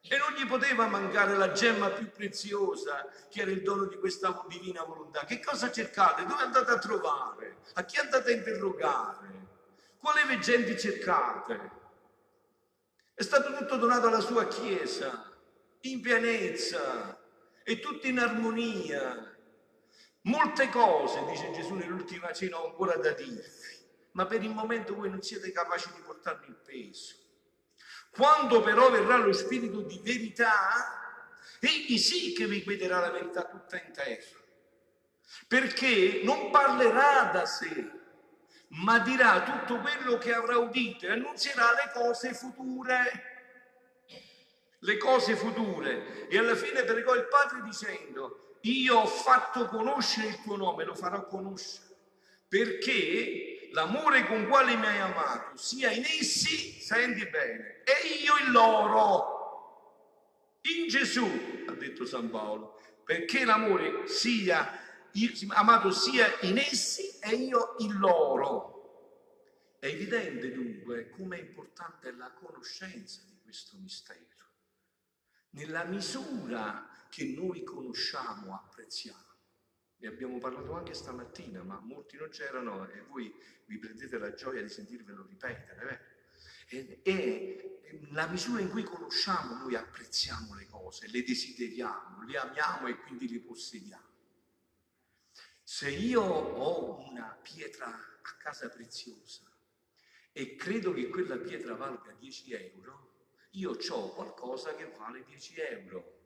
E 0.00 0.16
non 0.16 0.32
gli 0.32 0.46
poteva 0.46 0.86
mancare 0.86 1.36
la 1.36 1.52
gemma 1.52 1.90
più 1.90 2.10
preziosa, 2.10 3.06
che 3.28 3.42
era 3.42 3.50
il 3.50 3.62
dono 3.62 3.84
di 3.84 3.98
questa 3.98 4.44
divina 4.48 4.82
volontà. 4.84 5.24
Che 5.24 5.40
cosa 5.40 5.70
cercate? 5.70 6.24
Dove 6.24 6.42
andate 6.42 6.70
a 6.70 6.78
trovare? 6.78 7.58
A 7.74 7.84
chi 7.84 7.98
andate 7.98 8.32
a 8.32 8.36
interrogare? 8.36 9.46
Quale 9.98 10.24
veggenti 10.24 10.78
cercate? 10.78 11.70
È 13.12 13.22
stato 13.22 13.54
tutto 13.56 13.76
donato 13.76 14.06
alla 14.06 14.20
sua 14.20 14.46
Chiesa, 14.46 15.36
in 15.80 16.00
pienezza 16.00 17.18
e 17.64 17.80
tutto 17.80 18.06
in 18.06 18.18
armonia. 18.18 19.27
Molte 20.22 20.68
cose, 20.68 21.24
dice 21.26 21.52
Gesù 21.52 21.74
nell'ultima 21.74 22.32
cena, 22.32 22.60
ho 22.60 22.66
ancora 22.66 22.96
da 22.96 23.12
dirvi, 23.12 23.42
ma 24.12 24.26
per 24.26 24.42
il 24.42 24.50
momento 24.50 24.94
voi 24.94 25.10
non 25.10 25.22
siete 25.22 25.52
capaci 25.52 25.90
di 25.94 26.00
portarmi 26.00 26.46
il 26.46 26.56
peso. 26.56 27.14
Quando 28.10 28.60
però 28.60 28.90
verrà 28.90 29.16
lo 29.16 29.32
Spirito 29.32 29.80
di 29.82 30.00
verità, 30.02 31.22
egli 31.60 31.98
sì 31.98 32.32
che 32.32 32.46
vi 32.46 32.62
guiderà 32.62 32.98
la 32.98 33.10
verità 33.10 33.44
tutta 33.44 33.80
in 33.80 33.92
terra. 33.92 34.36
Perché 35.46 36.20
non 36.24 36.50
parlerà 36.50 37.30
da 37.32 37.46
sé, 37.46 37.90
ma 38.68 38.98
dirà 38.98 39.42
tutto 39.42 39.80
quello 39.80 40.18
che 40.18 40.34
avrà 40.34 40.58
udito 40.58 41.06
e 41.06 41.12
annunzierà 41.12 41.72
le 41.72 41.90
cose 41.92 42.34
future. 42.34 43.36
Le 44.80 44.96
cose 44.96 45.36
future. 45.36 46.28
E 46.28 46.38
alla 46.38 46.54
fine 46.54 46.84
pregò 46.84 47.14
il 47.14 47.28
Padre 47.28 47.62
dicendo, 47.62 48.47
io 48.62 48.98
ho 48.98 49.06
fatto 49.06 49.66
conoscere 49.66 50.28
il 50.28 50.42
tuo 50.42 50.56
nome, 50.56 50.84
lo 50.84 50.94
farò 50.94 51.26
conoscere. 51.26 51.86
Perché 52.48 53.68
l'amore 53.72 54.26
con 54.26 54.46
quale 54.46 54.76
mi 54.76 54.86
hai 54.86 54.98
amato 54.98 55.56
sia 55.56 55.90
in 55.90 56.04
essi, 56.04 56.80
senti 56.80 57.26
bene, 57.26 57.82
e 57.84 58.08
io 58.22 58.36
in 58.44 58.52
loro. 58.52 59.36
In 60.62 60.88
Gesù, 60.88 61.26
ha 61.66 61.72
detto 61.72 62.04
San 62.04 62.30
Paolo, 62.30 62.80
perché 63.04 63.44
l'amore 63.44 64.06
sia 64.08 64.86
amato 65.48 65.90
sia 65.90 66.26
in 66.42 66.58
essi 66.58 67.18
e 67.20 67.34
io 67.34 67.74
in 67.78 67.98
loro. 67.98 69.76
È 69.78 69.86
evidente 69.86 70.52
dunque 70.52 71.10
come 71.10 71.38
è 71.38 71.40
importante 71.40 72.10
la 72.12 72.32
conoscenza 72.32 73.22
di 73.24 73.38
questo 73.42 73.76
mistero. 73.78 74.37
Nella 75.50 75.84
misura 75.84 76.88
che 77.08 77.24
noi 77.24 77.64
conosciamo, 77.64 78.54
apprezziamo. 78.54 79.26
Ne 80.00 80.08
abbiamo 80.08 80.38
parlato 80.38 80.74
anche 80.74 80.94
stamattina, 80.94 81.62
ma 81.62 81.80
molti 81.80 82.16
non 82.16 82.28
c'erano 82.28 82.88
e 82.88 83.00
voi 83.02 83.34
vi 83.66 83.78
prendete 83.78 84.18
la 84.18 84.32
gioia 84.34 84.62
di 84.62 84.68
sentirvelo 84.68 85.26
ripetere. 85.26 86.16
E, 86.68 87.00
e 87.02 87.80
la 88.10 88.26
misura 88.26 88.60
in 88.60 88.70
cui 88.70 88.84
conosciamo, 88.84 89.56
noi 89.56 89.74
apprezziamo 89.74 90.54
le 90.54 90.66
cose, 90.66 91.08
le 91.08 91.24
desideriamo, 91.24 92.22
le 92.24 92.38
amiamo 92.38 92.86
e 92.86 92.98
quindi 92.98 93.28
le 93.28 93.40
possediamo. 93.40 94.06
Se 95.62 95.90
io 95.90 96.22
ho 96.22 97.08
una 97.08 97.36
pietra 97.42 97.88
a 97.88 98.36
casa 98.36 98.68
preziosa 98.68 99.50
e 100.32 100.56
credo 100.56 100.92
che 100.92 101.08
quella 101.08 101.36
pietra 101.36 101.74
valga 101.74 102.12
10 102.12 102.52
euro, 102.52 103.17
io 103.52 103.76
ho 103.90 104.14
qualcosa 104.14 104.74
che 104.74 104.92
vale 104.96 105.24
10 105.24 105.60
euro 105.60 106.16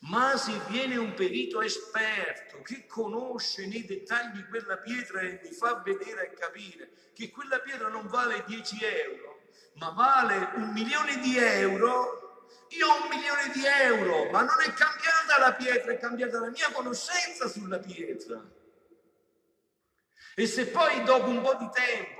ma 0.00 0.36
se 0.36 0.52
viene 0.68 0.96
un 0.96 1.14
perito 1.14 1.60
esperto 1.60 2.62
che 2.62 2.86
conosce 2.86 3.66
nei 3.66 3.84
dettagli 3.84 4.46
quella 4.48 4.76
pietra 4.76 5.20
e 5.20 5.40
mi 5.42 5.52
fa 5.52 5.80
vedere 5.84 6.30
e 6.30 6.34
capire 6.34 6.90
che 7.14 7.30
quella 7.30 7.58
pietra 7.60 7.88
non 7.88 8.06
vale 8.06 8.44
10 8.46 8.78
euro, 8.84 9.42
ma 9.74 9.90
vale 9.90 10.50
un 10.56 10.70
milione 10.72 11.18
di 11.20 11.36
euro, 11.38 12.48
io 12.68 12.86
ho 12.86 13.02
un 13.02 13.08
milione 13.08 13.50
di 13.52 13.64
euro, 13.64 14.30
ma 14.30 14.42
non 14.42 14.60
è 14.60 14.72
cambiata 14.72 15.38
la 15.38 15.52
pietra, 15.54 15.92
è 15.92 15.98
cambiata 15.98 16.40
la 16.40 16.50
mia 16.50 16.70
conoscenza 16.72 17.48
sulla 17.48 17.78
pietra. 17.78 18.42
E 20.36 20.46
se 20.46 20.66
poi 20.66 21.02
dopo 21.04 21.28
un 21.28 21.40
po' 21.40 21.54
di 21.54 21.70
tempo 21.72 22.13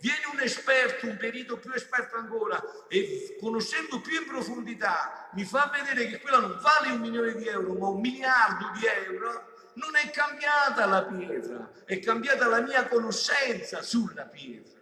viene 0.00 0.26
un 0.32 0.40
esperto, 0.40 1.06
un 1.06 1.16
perito 1.16 1.58
più 1.58 1.72
esperto 1.72 2.16
ancora 2.16 2.60
e 2.88 3.36
conoscendo 3.38 4.00
più 4.00 4.18
in 4.18 4.26
profondità 4.26 5.28
mi 5.32 5.44
fa 5.44 5.70
vedere 5.72 6.08
che 6.08 6.20
quella 6.20 6.38
non 6.38 6.58
vale 6.60 6.92
un 6.92 7.00
milione 7.00 7.34
di 7.34 7.46
euro 7.46 7.74
ma 7.74 7.88
un 7.88 8.00
miliardo 8.00 8.70
di 8.78 8.86
euro, 8.86 9.50
non 9.74 9.94
è 9.96 10.10
cambiata 10.10 10.86
la 10.86 11.04
pietra, 11.04 11.70
è 11.84 11.98
cambiata 12.00 12.46
la 12.48 12.60
mia 12.60 12.88
conoscenza 12.88 13.82
sulla 13.82 14.24
pietra. 14.24 14.78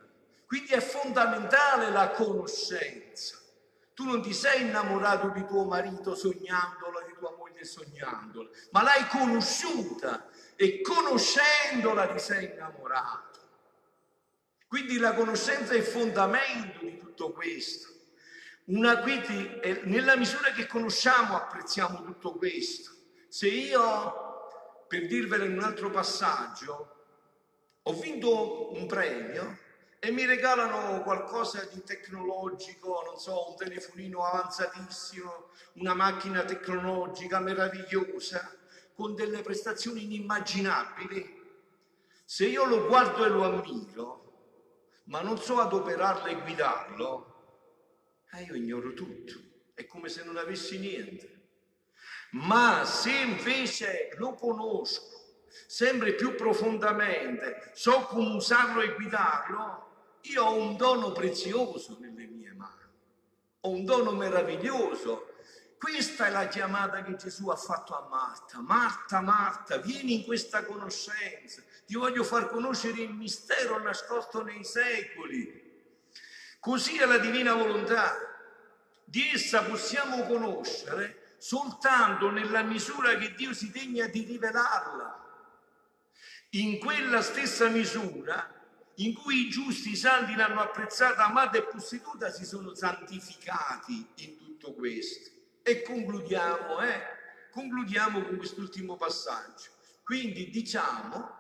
Quindi 0.47 0.73
è 0.73 0.81
fondamentale 0.81 1.91
la 1.91 2.09
conoscenza. 2.11 3.37
Tu 3.93 4.05
non 4.05 4.23
ti 4.23 4.33
sei 4.33 4.63
innamorato 4.63 5.29
di 5.29 5.45
tuo 5.45 5.65
marito 5.65 6.15
sognandolo, 6.15 7.03
di 7.07 7.15
tua 7.19 7.35
moglie 7.37 7.65
sognandola, 7.65 8.49
ma 8.71 8.83
l'hai 8.83 9.07
conosciuta 9.09 10.27
e 10.57 10.81
conoscendola 10.81 12.07
ti 12.09 12.19
sei 12.19 12.53
innamorato. 12.53 13.28
Quindi 14.69 14.99
la 14.99 15.15
conoscenza 15.15 15.73
è 15.73 15.79
il 15.79 15.83
fondamento 15.83 16.85
di 16.85 16.99
tutto 16.99 17.33
questo. 17.33 17.89
Una, 18.67 18.99
quindi, 18.99 19.61
nella 19.85 20.15
misura 20.15 20.51
che 20.51 20.67
conosciamo 20.67 21.37
apprezziamo 21.37 22.05
tutto 22.05 22.33
questo. 22.33 22.93
Se 23.29 23.49
io, 23.49 24.85
per 24.87 25.07
dirvelo 25.07 25.45
in 25.45 25.55
un 25.55 25.63
altro 25.63 25.91
passaggio, 25.91 26.97
ho 27.83 27.93
vinto 27.95 28.75
un 28.75 28.87
premio 28.87 29.59
e 29.99 30.11
mi 30.11 30.27
regalano 30.27 31.03
qualcosa 31.03 31.65
di 31.73 31.83
tecnologico, 31.83 33.03
non 33.07 33.19
so, 33.19 33.49
un 33.51 33.57
telefonino 33.57 34.23
avanzatissimo, 34.23 35.49
una 35.75 35.95
macchina 35.95 36.45
tecnologica 36.45 37.41
meravigliosa, 37.41 38.55
con 38.95 39.15
delle 39.15 39.41
prestazioni 39.41 40.05
inimmaginabili, 40.05 41.37
se 42.25 42.47
io 42.47 42.67
lo 42.67 42.87
guardo 42.87 43.25
e 43.25 43.29
lo 43.29 43.45
ammiro, 43.45 44.28
ma 45.09 45.21
non 45.23 45.39
so 45.39 45.59
adoperarlo 45.59 46.27
e 46.27 46.41
guidarlo, 46.41 47.35
eh, 48.33 48.43
io 48.43 48.55
ignoro 48.55 48.93
tutto, 48.93 49.33
è 49.75 49.87
come 49.87 50.09
se 50.09 50.25
non 50.25 50.37
avessi 50.37 50.79
niente. 50.79 51.37
Ma 52.33 52.85
se 52.85 53.11
invece 53.11 54.11
lo 54.17 54.35
conosco 54.35 55.17
sempre 55.67 56.15
più 56.15 56.35
profondamente, 56.35 57.71
so 57.75 58.03
come 58.03 58.35
usarlo 58.35 58.83
e 58.83 58.95
guidarlo, 58.95 60.19
io 60.23 60.45
ho 60.45 60.61
un 60.61 60.77
dono 60.77 61.13
prezioso 61.13 61.97
nelle 62.01 62.27
mie 62.27 62.53
mani, 62.53 62.83
ho 63.61 63.71
un 63.71 63.85
dono 63.85 64.13
meraviglioso. 64.13 65.37
Questa 65.79 66.27
è 66.27 66.31
la 66.31 66.49
chiamata 66.49 67.03
che 67.03 67.15
Gesù 67.15 67.49
ha 67.49 67.57
fatto 67.57 67.97
a 67.97 68.07
Marta. 68.09 68.61
Marta, 68.61 69.21
Marta, 69.21 69.79
vieni 69.79 70.15
in 70.17 70.25
questa 70.25 70.65
conoscenza. 70.65 71.63
Ti 71.89 71.95
voglio 71.95 72.23
far 72.23 72.51
conoscere 72.51 73.01
il 73.01 73.15
mistero 73.15 73.83
nascosto 73.83 74.43
nei 74.43 74.63
secoli. 74.63 75.87
Così 76.61 76.99
è 76.99 77.07
la 77.07 77.17
divina 77.17 77.55
volontà. 77.55 78.15
Di 79.07 79.31
essa 79.33 79.63
possiamo 79.63 80.27
conoscere 80.27 81.37
soltanto 81.39 82.29
nella 82.29 82.61
misura 82.61 83.17
che 83.17 83.33
Dio 83.33 83.55
si 83.55 83.71
degna 83.71 84.07
di 84.07 84.23
rivelarla. 84.23 85.25
In 86.51 86.79
quella 86.79 87.23
stessa 87.23 87.69
misura 87.69 88.55
in 88.97 89.15
cui 89.15 89.47
i 89.47 89.49
giusti, 89.49 89.93
i 89.93 89.97
santi 89.97 90.35
l'hanno 90.35 90.61
apprezzata, 90.61 91.25
amata 91.25 91.57
e 91.57 91.63
posseduta, 91.63 92.31
si 92.31 92.45
sono 92.45 92.75
santificati 92.75 94.07
in 94.17 94.37
tutto 94.37 94.75
questo. 94.75 95.31
E 95.63 95.81
concludiamo, 95.81 96.81
eh? 96.83 97.03
concludiamo 97.51 98.23
con 98.25 98.37
quest'ultimo 98.37 98.99
passaggio. 98.99 99.71
Quindi 100.03 100.51
diciamo 100.51 101.38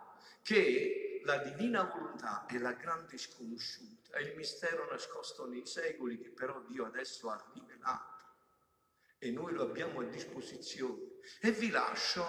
che 0.48 1.20
la 1.24 1.36
divina 1.36 1.82
volontà 1.82 2.46
è 2.46 2.56
la 2.56 2.72
grande 2.72 3.18
sconosciuta, 3.18 4.16
è 4.16 4.22
il 4.22 4.34
mistero 4.34 4.88
nascosto 4.90 5.46
nei 5.46 5.66
secoli 5.66 6.16
che 6.16 6.30
però 6.30 6.62
Dio 6.62 6.86
adesso 6.86 7.28
ha 7.28 7.50
rivelato 7.52 8.24
e 9.18 9.30
noi 9.30 9.52
lo 9.52 9.64
abbiamo 9.64 10.00
a 10.00 10.04
disposizione. 10.04 11.18
E 11.42 11.50
vi 11.50 11.68
lascio 11.68 12.24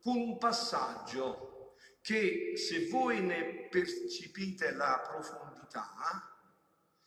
con 0.00 0.16
un 0.16 0.38
passaggio 0.38 1.76
che 2.00 2.54
se 2.56 2.88
voi 2.88 3.20
ne 3.20 3.68
percepite 3.68 4.70
la 4.70 4.98
profondità, 5.06 6.34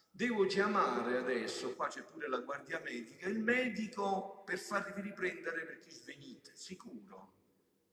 devo 0.08 0.46
chiamare 0.46 1.18
adesso, 1.18 1.74
qua 1.74 1.88
c'è 1.88 2.04
pure 2.04 2.30
la 2.30 2.42
guardia 2.42 2.80
medica, 2.80 3.28
il 3.28 3.40
medico 3.40 4.44
per 4.46 4.60
farvi 4.60 5.02
riprendere 5.02 5.66
perché 5.66 5.90
svenite, 5.90 6.52
sicuro. 6.54 7.40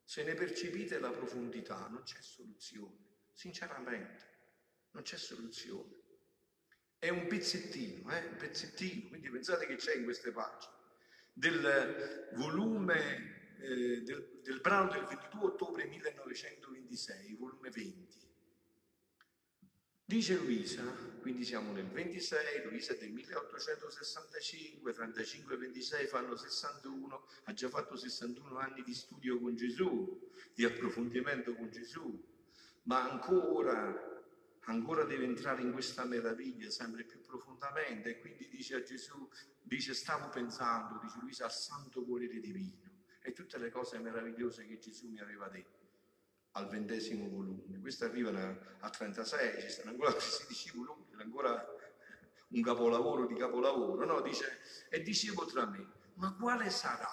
Se 0.09 0.23
ne 0.23 0.33
percepite 0.33 0.99
la 0.99 1.11
profondità 1.11 1.87
non 1.89 2.03
c'è 2.03 2.17
soluzione, 2.23 2.97
sinceramente, 3.35 4.25
non 4.93 5.03
c'è 5.03 5.19
soluzione. 5.19 5.97
È 6.99 7.11
un 7.11 7.27
pezzettino, 7.27 8.11
eh? 8.17 8.25
un 8.25 8.37
pezzettino, 8.37 9.09
quindi 9.09 9.29
pensate 9.29 9.67
che 9.67 9.77
c'è 9.77 9.97
in 9.97 10.05
queste 10.05 10.33
pagine, 10.33 10.73
del 11.35 12.31
volume 12.37 13.57
eh, 13.61 14.01
del, 14.01 14.41
del, 14.43 14.61
brano 14.63 14.93
del 14.93 15.05
22 15.05 15.45
ottobre 15.45 15.85
1926, 15.85 17.35
volume 17.35 17.69
20. 17.69 18.28
Dice 20.09 20.37
Luisa, 20.37 20.83
quindi 21.21 21.45
siamo 21.45 21.71
nel 21.71 21.91
26, 21.91 22.63
Luisa 22.65 22.95
del 22.95 23.11
1865, 23.11 24.95
35 24.95 25.55
e 25.55 25.59
26 25.59 26.07
fanno 26.07 26.35
61, 26.35 27.27
ha 27.45 27.53
già 27.53 27.69
fatto 27.69 27.95
61 27.95 28.57
anni 28.57 28.83
di 28.85 28.95
studio 28.95 29.39
con 29.39 29.55
Gesù, 29.55 30.31
di 30.55 30.65
approfondimento 30.65 31.55
con 31.55 31.69
Gesù, 31.71 32.25
ma 32.85 33.03
ancora, 33.03 34.25
ancora 34.61 35.05
deve 35.05 35.27
entrare 35.27 35.61
in 35.61 35.73
questa 35.73 36.07
meraviglia 36.07 36.71
sempre 36.71 37.05
più 37.05 37.21
profondamente. 37.21 38.09
E 38.09 38.19
quindi 38.19 38.49
dice 38.49 38.77
a 38.77 38.83
Gesù, 38.83 39.29
dice 39.63 39.93
stavo 39.93 40.31
pensando, 40.31 40.99
dice 41.03 41.19
Luisa, 41.21 41.45
al 41.45 41.53
santo 41.53 42.03
volere 42.03 42.41
divino. 42.41 42.81
E 43.21 43.35
tutte 43.35 43.59
le 43.59 43.69
cose 43.69 43.99
meravigliose 43.99 44.67
che 44.67 44.79
Gesù 44.79 45.11
mi 45.11 45.21
aveva 45.21 45.49
detto 45.49 45.78
al 46.59 46.69
ventesimo 46.69 47.29
volume. 47.29 47.79
Questo 47.81 48.05
arriva 48.05 48.31
a 48.81 48.91
36, 48.91 49.63
ci 49.63 49.71
stanno 49.71 49.91
ancora 49.91 50.11
16 50.19 50.77
volumi, 50.77 51.07
ancora 51.19 51.67
un 52.49 52.63
capolavoro 52.63 53.27
di 53.27 53.35
capolavoro. 53.35 54.05
No, 54.05 54.21
dice, 54.21 54.59
e 54.91 55.03
dicevo 55.03 55.47
tra 55.47 55.67
me, 55.67 55.87
ma 56.15 56.35
quale 56.35 56.71
sarà 56.71 57.09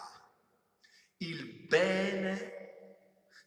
il 1.17 1.45
bene 1.67 2.53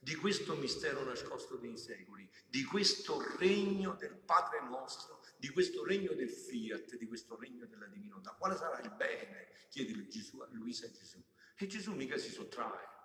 di 0.00 0.14
questo 0.14 0.54
mistero 0.54 1.04
nascosto 1.04 1.56
dei 1.56 1.76
secoli, 1.76 2.30
di 2.46 2.64
questo 2.64 3.20
regno 3.36 3.94
del 3.96 4.16
Padre 4.16 4.62
nostro, 4.62 5.20
di 5.36 5.48
questo 5.50 5.84
regno 5.84 6.14
del 6.14 6.30
fiat, 6.30 6.96
di 6.96 7.06
questo 7.06 7.36
regno 7.36 7.66
della 7.66 7.86
divinità? 7.86 8.34
Quale 8.38 8.56
sarà 8.56 8.80
il 8.80 8.92
bene? 8.94 9.48
Chiede 9.68 10.06
Gesù 10.06 10.38
a 10.40 10.48
Luisa 10.52 10.86
e 10.86 10.92
Gesù. 10.92 11.22
E 11.56 11.66
Gesù 11.66 11.92
mica 11.92 12.16
si 12.16 12.30
sottrae, 12.30 12.97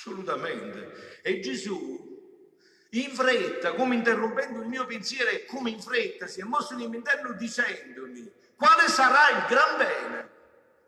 assolutamente. 0.00 1.20
E 1.22 1.40
Gesù 1.40 2.08
in 2.92 3.10
fretta, 3.10 3.74
come 3.74 3.94
interrompendo 3.94 4.62
il 4.62 4.66
mio 4.68 4.84
pensiero 4.86 5.30
e 5.30 5.44
come 5.44 5.70
in 5.70 5.80
fretta 5.80 6.26
si 6.26 6.40
è 6.40 6.44
mosso 6.44 6.74
nell'interno 6.74 7.32
dicendomi 7.34 8.32
quale 8.56 8.88
sarà 8.88 9.30
il 9.30 9.44
gran 9.46 9.76
bene, 9.76 10.30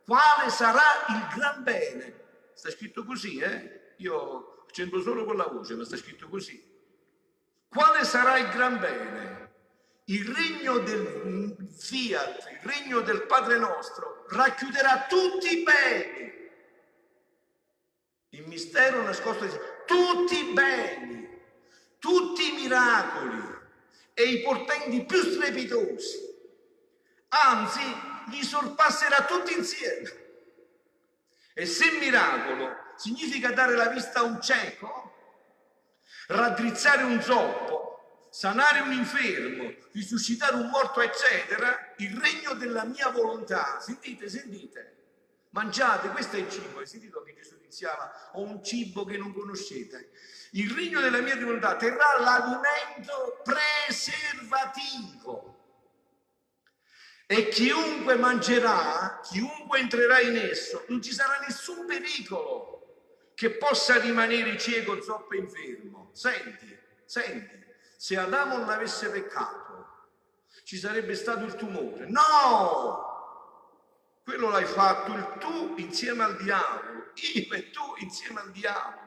quale 0.04 0.50
sarà 0.50 1.06
il 1.08 1.36
gran 1.36 1.62
bene. 1.62 2.20
Sta 2.54 2.70
scritto 2.70 3.04
così, 3.04 3.38
eh? 3.38 3.94
Io 3.98 4.64
accendo 4.66 5.00
solo 5.00 5.24
con 5.24 5.36
la 5.36 5.46
voce, 5.46 5.74
ma 5.74 5.84
sta 5.84 5.96
scritto 5.96 6.28
così. 6.28 6.70
Quale 7.68 8.04
sarà 8.04 8.38
il 8.38 8.48
gran 8.50 8.78
bene? 8.78 9.50
Il 10.06 10.28
regno 10.34 10.78
del 10.78 11.56
fiat, 11.74 12.48
il 12.50 12.68
regno 12.68 13.00
del 13.00 13.22
Padre 13.22 13.56
nostro, 13.56 14.26
racchiuderà 14.28 15.06
tutti 15.08 15.60
i 15.60 15.62
beni 15.62 16.41
il 18.34 18.46
mistero 18.46 19.02
nascosto 19.02 19.44
di 19.44 19.58
tutti 19.86 20.38
i 20.38 20.52
beni, 20.52 21.28
tutti 21.98 22.48
i 22.48 22.62
miracoli 22.62 23.60
e 24.14 24.22
i 24.22 24.40
portenti 24.40 25.04
più 25.04 25.22
strepitosi. 25.22 26.30
Anzi, 27.28 27.80
li 28.28 28.42
sorpasserà 28.42 29.24
tutti 29.24 29.54
insieme. 29.54 30.20
E 31.54 31.66
se 31.66 31.90
miracolo 31.92 32.74
significa 32.96 33.52
dare 33.52 33.74
la 33.74 33.88
vista 33.88 34.20
a 34.20 34.22
un 34.22 34.40
cieco, 34.40 35.14
raddrizzare 36.28 37.02
un 37.02 37.20
zoppo, 37.20 38.28
sanare 38.30 38.80
un 38.80 38.92
infermo, 38.92 39.74
risuscitare 39.92 40.56
un 40.56 40.70
morto, 40.70 41.02
eccetera, 41.02 41.92
il 41.98 42.18
regno 42.18 42.54
della 42.54 42.84
mia 42.84 43.10
volontà, 43.10 43.78
sentite, 43.78 44.30
sentite, 44.30 45.01
mangiate, 45.52 46.08
questo 46.08 46.36
è 46.36 46.40
il 46.40 46.50
cibo, 46.50 46.78
hai 46.78 46.86
sentito 46.86 47.22
che 47.22 47.34
Gesù 47.34 47.56
iniziava, 47.58 48.30
ho 48.32 48.42
un 48.42 48.62
cibo 48.62 49.04
che 49.04 49.16
non 49.16 49.32
conoscete. 49.32 50.10
Il 50.52 50.70
regno 50.70 51.00
della 51.00 51.20
mia 51.20 51.34
divinità 51.36 51.76
terrà 51.76 52.20
l'alimento 52.20 53.40
preservativo. 53.42 55.48
E 57.26 57.48
chiunque 57.48 58.16
mangerà, 58.16 59.20
chiunque 59.22 59.78
entrerà 59.78 60.20
in 60.20 60.36
esso, 60.36 60.84
non 60.88 61.00
ci 61.00 61.12
sarà 61.12 61.38
nessun 61.46 61.86
pericolo 61.86 63.30
che 63.34 63.52
possa 63.52 63.98
rimanere 63.98 64.58
cieco, 64.58 65.00
zoppo 65.00 65.32
e 65.32 65.38
infermo. 65.38 66.10
Senti, 66.12 66.78
senti, 67.06 67.64
se 67.96 68.18
Adamo 68.18 68.58
non 68.58 68.68
avesse 68.68 69.08
peccato, 69.08 69.70
ci 70.64 70.76
sarebbe 70.76 71.14
stato 71.14 71.44
il 71.44 71.54
tumore. 71.54 72.04
No! 72.08 73.11
Quello 74.24 74.50
l'hai 74.50 74.64
fatto 74.64 75.12
il 75.12 75.36
tu 75.40 75.74
insieme 75.78 76.22
al 76.22 76.36
diavolo, 76.36 77.10
io 77.14 77.54
e 77.54 77.70
tu 77.70 77.94
insieme 77.98 78.40
al 78.40 78.50
diavolo. 78.52 79.00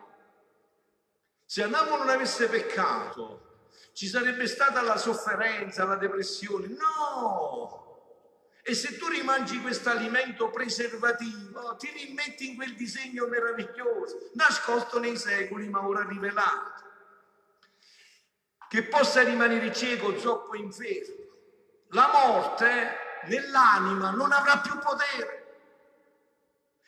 Se 1.45 1.63
Adamo 1.63 1.95
non 1.95 2.09
avesse 2.09 2.49
peccato, 2.49 3.69
ci 3.93 4.07
sarebbe 4.07 4.45
stata 4.45 4.81
la 4.81 4.97
sofferenza, 4.97 5.85
la 5.85 5.95
depressione. 5.95 6.67
No! 6.67 7.83
E 8.61 8.73
se 8.73 8.97
tu 8.97 9.07
rimangi 9.07 9.61
questo 9.61 9.89
alimento 9.89 10.49
preservativo, 10.49 11.75
ti 11.77 11.89
rimetti 11.91 12.49
in 12.49 12.55
quel 12.55 12.75
disegno 12.75 13.27
meraviglioso, 13.27 14.31
nascosto 14.33 14.99
nei 14.99 15.15
secoli, 15.17 15.69
ma 15.69 15.87
ora 15.87 16.03
rivelato, 16.03 16.83
che 18.67 18.83
possa 18.83 19.21
rimanere 19.21 19.71
cieco, 19.71 20.17
zoppo 20.17 20.55
infermo. 20.55 21.23
La 21.89 22.09
morte 22.11 23.04
nell'anima 23.27 24.11
non 24.11 24.31
avrà 24.31 24.57
più 24.59 24.77
potere. 24.79 25.43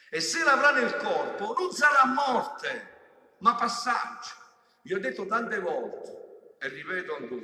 E 0.10 0.20
se 0.22 0.44
l'avrà 0.44 0.72
nel 0.72 0.96
corpo 0.98 1.54
non 1.58 1.72
sarà 1.72 2.06
morte, 2.06 3.36
ma 3.40 3.56
passaggio. 3.56 4.46
Vi 4.82 4.94
ho 4.94 5.00
detto 5.00 5.26
tante 5.26 5.60
volte, 5.60 6.56
e 6.60 6.70
ripeto 6.70 7.16
ancora, 7.16 7.42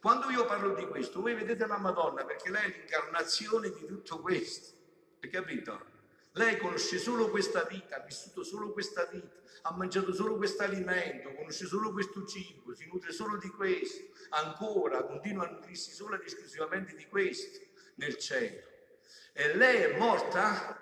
quando 0.00 0.30
io 0.30 0.44
parlo 0.46 0.74
di 0.74 0.86
questo, 0.86 1.20
voi 1.20 1.34
vedete 1.34 1.66
la 1.66 1.78
Madonna 1.78 2.24
perché 2.24 2.50
lei 2.50 2.70
è 2.70 2.76
l'incarnazione 2.76 3.70
di 3.70 3.86
tutto 3.86 4.20
questo. 4.20 4.74
Hai 5.20 5.28
capito? 5.28 5.94
Lei 6.32 6.58
conosce 6.58 6.98
solo 6.98 7.28
questa 7.30 7.64
vita, 7.64 7.96
ha 7.96 8.04
vissuto 8.04 8.44
solo 8.44 8.70
questa 8.72 9.06
vita, 9.06 9.34
ha 9.62 9.72
mangiato 9.72 10.12
solo 10.12 10.36
questo 10.36 10.62
alimento, 10.62 11.32
conosce 11.32 11.66
solo 11.66 11.92
questo 11.92 12.24
cibo, 12.26 12.74
si 12.74 12.86
nutre 12.86 13.10
solo 13.10 13.36
di 13.38 13.48
questo, 13.48 14.04
ancora 14.28 15.02
continua 15.02 15.48
a 15.48 15.50
nutrirsi 15.50 15.92
solo 15.92 16.14
ed 16.14 16.22
esclusivamente 16.24 16.94
di 16.94 17.06
questo 17.06 17.65
nel 17.96 18.16
cielo. 18.18 18.62
E 19.32 19.54
lei 19.54 19.82
è 19.82 19.96
morta? 19.98 20.80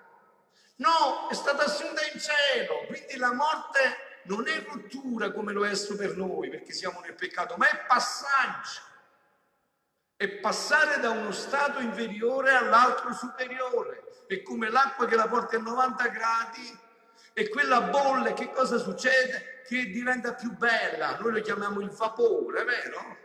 No, 0.77 1.27
è 1.29 1.33
stata 1.33 1.65
assunta 1.65 2.01
in 2.11 2.19
cielo, 2.19 2.85
quindi 2.87 3.17
la 3.17 3.33
morte 3.33 4.21
non 4.23 4.47
è 4.47 4.63
rottura 4.65 5.31
come 5.31 5.53
lo 5.53 5.65
è 5.65 5.71
per 5.95 6.15
noi, 6.15 6.49
perché 6.49 6.73
siamo 6.73 6.99
nel 7.01 7.15
peccato, 7.15 7.55
ma 7.57 7.69
è 7.69 7.85
passaggio. 7.85 8.81
È 10.17 10.27
passare 10.29 10.99
da 10.99 11.09
uno 11.09 11.31
stato 11.31 11.79
inferiore 11.79 12.51
all'altro 12.51 13.13
superiore. 13.13 14.23
È 14.27 14.41
come 14.41 14.69
l'acqua 14.69 15.05
che 15.05 15.15
la 15.15 15.27
porta 15.27 15.57
a 15.57 15.59
90 15.59 16.07
gradi 16.07 16.79
e 17.33 17.49
quella 17.49 17.81
bolle, 17.81 18.33
che 18.33 18.49
cosa 18.51 18.77
succede? 18.77 19.61
Che 19.67 19.85
diventa 19.87 20.33
più 20.33 20.55
bella. 20.55 21.17
Noi 21.17 21.33
lo 21.33 21.41
chiamiamo 21.41 21.81
il 21.81 21.89
vapore, 21.89 22.63
vero? 22.63 23.17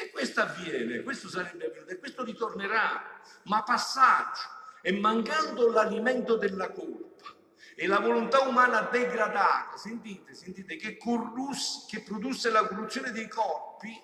E 0.00 0.10
questo 0.10 0.40
avviene, 0.40 1.02
questo 1.02 1.28
sarebbe 1.28 1.66
avvenuto 1.66 1.90
e 1.90 1.98
questo 1.98 2.24
ritornerà, 2.24 3.20
ma 3.44 3.62
passaggio. 3.62 4.58
E 4.82 4.92
mancando 4.92 5.70
l'alimento 5.70 6.36
della 6.36 6.70
colpa 6.70 7.26
e 7.74 7.86
la 7.86 7.98
volontà 7.98 8.40
umana 8.40 8.82
degradata, 8.82 9.76
sentite, 9.76 10.34
sentite, 10.34 10.76
che, 10.76 10.96
corrus, 10.96 11.86
che 11.88 12.00
produsse 12.00 12.50
la 12.50 12.66
corruzione 12.66 13.10
dei 13.10 13.28
corpi, 13.28 13.98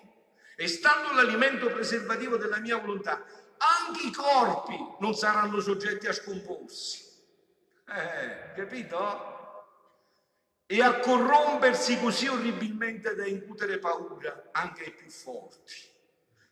e 0.55 0.67
stando 0.67 1.13
l'alimento 1.13 1.67
preservativo 1.67 2.37
della 2.37 2.57
mia 2.57 2.77
volontà, 2.77 3.23
anche 3.57 4.07
i 4.07 4.11
corpi 4.11 4.75
non 4.99 5.15
saranno 5.15 5.59
soggetti 5.59 6.07
a 6.07 6.13
scomporsi. 6.13 7.05
Eh, 7.87 8.53
capito? 8.55 9.36
E 10.69 10.81
a 10.81 10.99
corrompersi 10.99 11.97
così 11.97 12.27
orribilmente 12.27 13.15
da 13.15 13.25
incutere 13.25 13.79
paura 13.79 14.49
anche 14.51 14.83
ai 14.83 14.91
più 14.91 15.09
forti, 15.09 15.73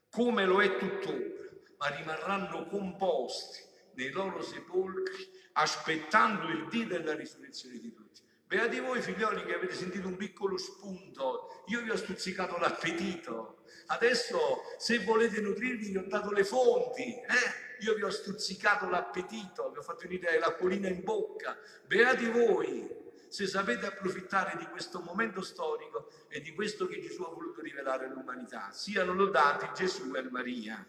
come 0.10 0.46
lo 0.46 0.62
è 0.62 0.78
tuttora, 0.78 1.50
ma 1.78 1.88
rimarranno 1.88 2.66
composti 2.68 3.62
nei 3.96 4.12
loro 4.12 4.42
sepolcri 4.42 5.30
aspettando 5.54 6.48
il 6.48 6.70
dì 6.70 6.88
della 6.88 7.14
risurrezione 7.14 7.78
di 7.78 7.92
tutti. 7.92 8.22
Beati 8.48 8.80
voi 8.80 9.02
figlioli 9.02 9.44
che 9.44 9.54
avete 9.54 9.74
sentito 9.74 10.08
un 10.08 10.16
piccolo 10.16 10.58
spunto, 10.58 11.64
io 11.66 11.82
vi 11.82 11.90
ho 11.90 11.98
stuzzicato 11.98 12.58
l'appetito, 12.58 13.64
adesso 13.88 14.62
se 14.78 15.00
volete 15.00 15.42
nutrirvi 15.42 15.90
vi 15.90 15.98
ho 15.98 16.06
dato 16.08 16.32
le 16.32 16.46
fonti, 16.46 17.04
eh? 17.04 17.84
io 17.84 17.96
vi 17.96 18.04
ho 18.04 18.10
stuzzicato 18.10 18.88
l'appetito, 18.88 19.72
vi 19.72 19.80
ho 19.80 19.82
fatto 19.82 20.08
venire 20.08 20.40
l'acquolina 20.40 20.88
in 20.88 21.04
bocca, 21.04 21.58
beati 21.86 22.30
voi 22.30 23.04
se 23.36 23.48
sapete 23.48 23.86
approfittare 23.86 24.56
di 24.58 24.66
questo 24.68 25.02
momento 25.02 25.42
storico 25.42 26.10
e 26.30 26.40
di 26.40 26.54
questo 26.54 26.88
che 26.88 27.02
Gesù 27.02 27.22
ha 27.24 27.34
voluto 27.34 27.60
rivelare 27.60 28.06
all'umanità. 28.06 28.72
Siano 28.72 29.14
lodati 29.14 29.68
Gesù 29.76 30.16
e 30.16 30.22
Maria. 30.30 30.88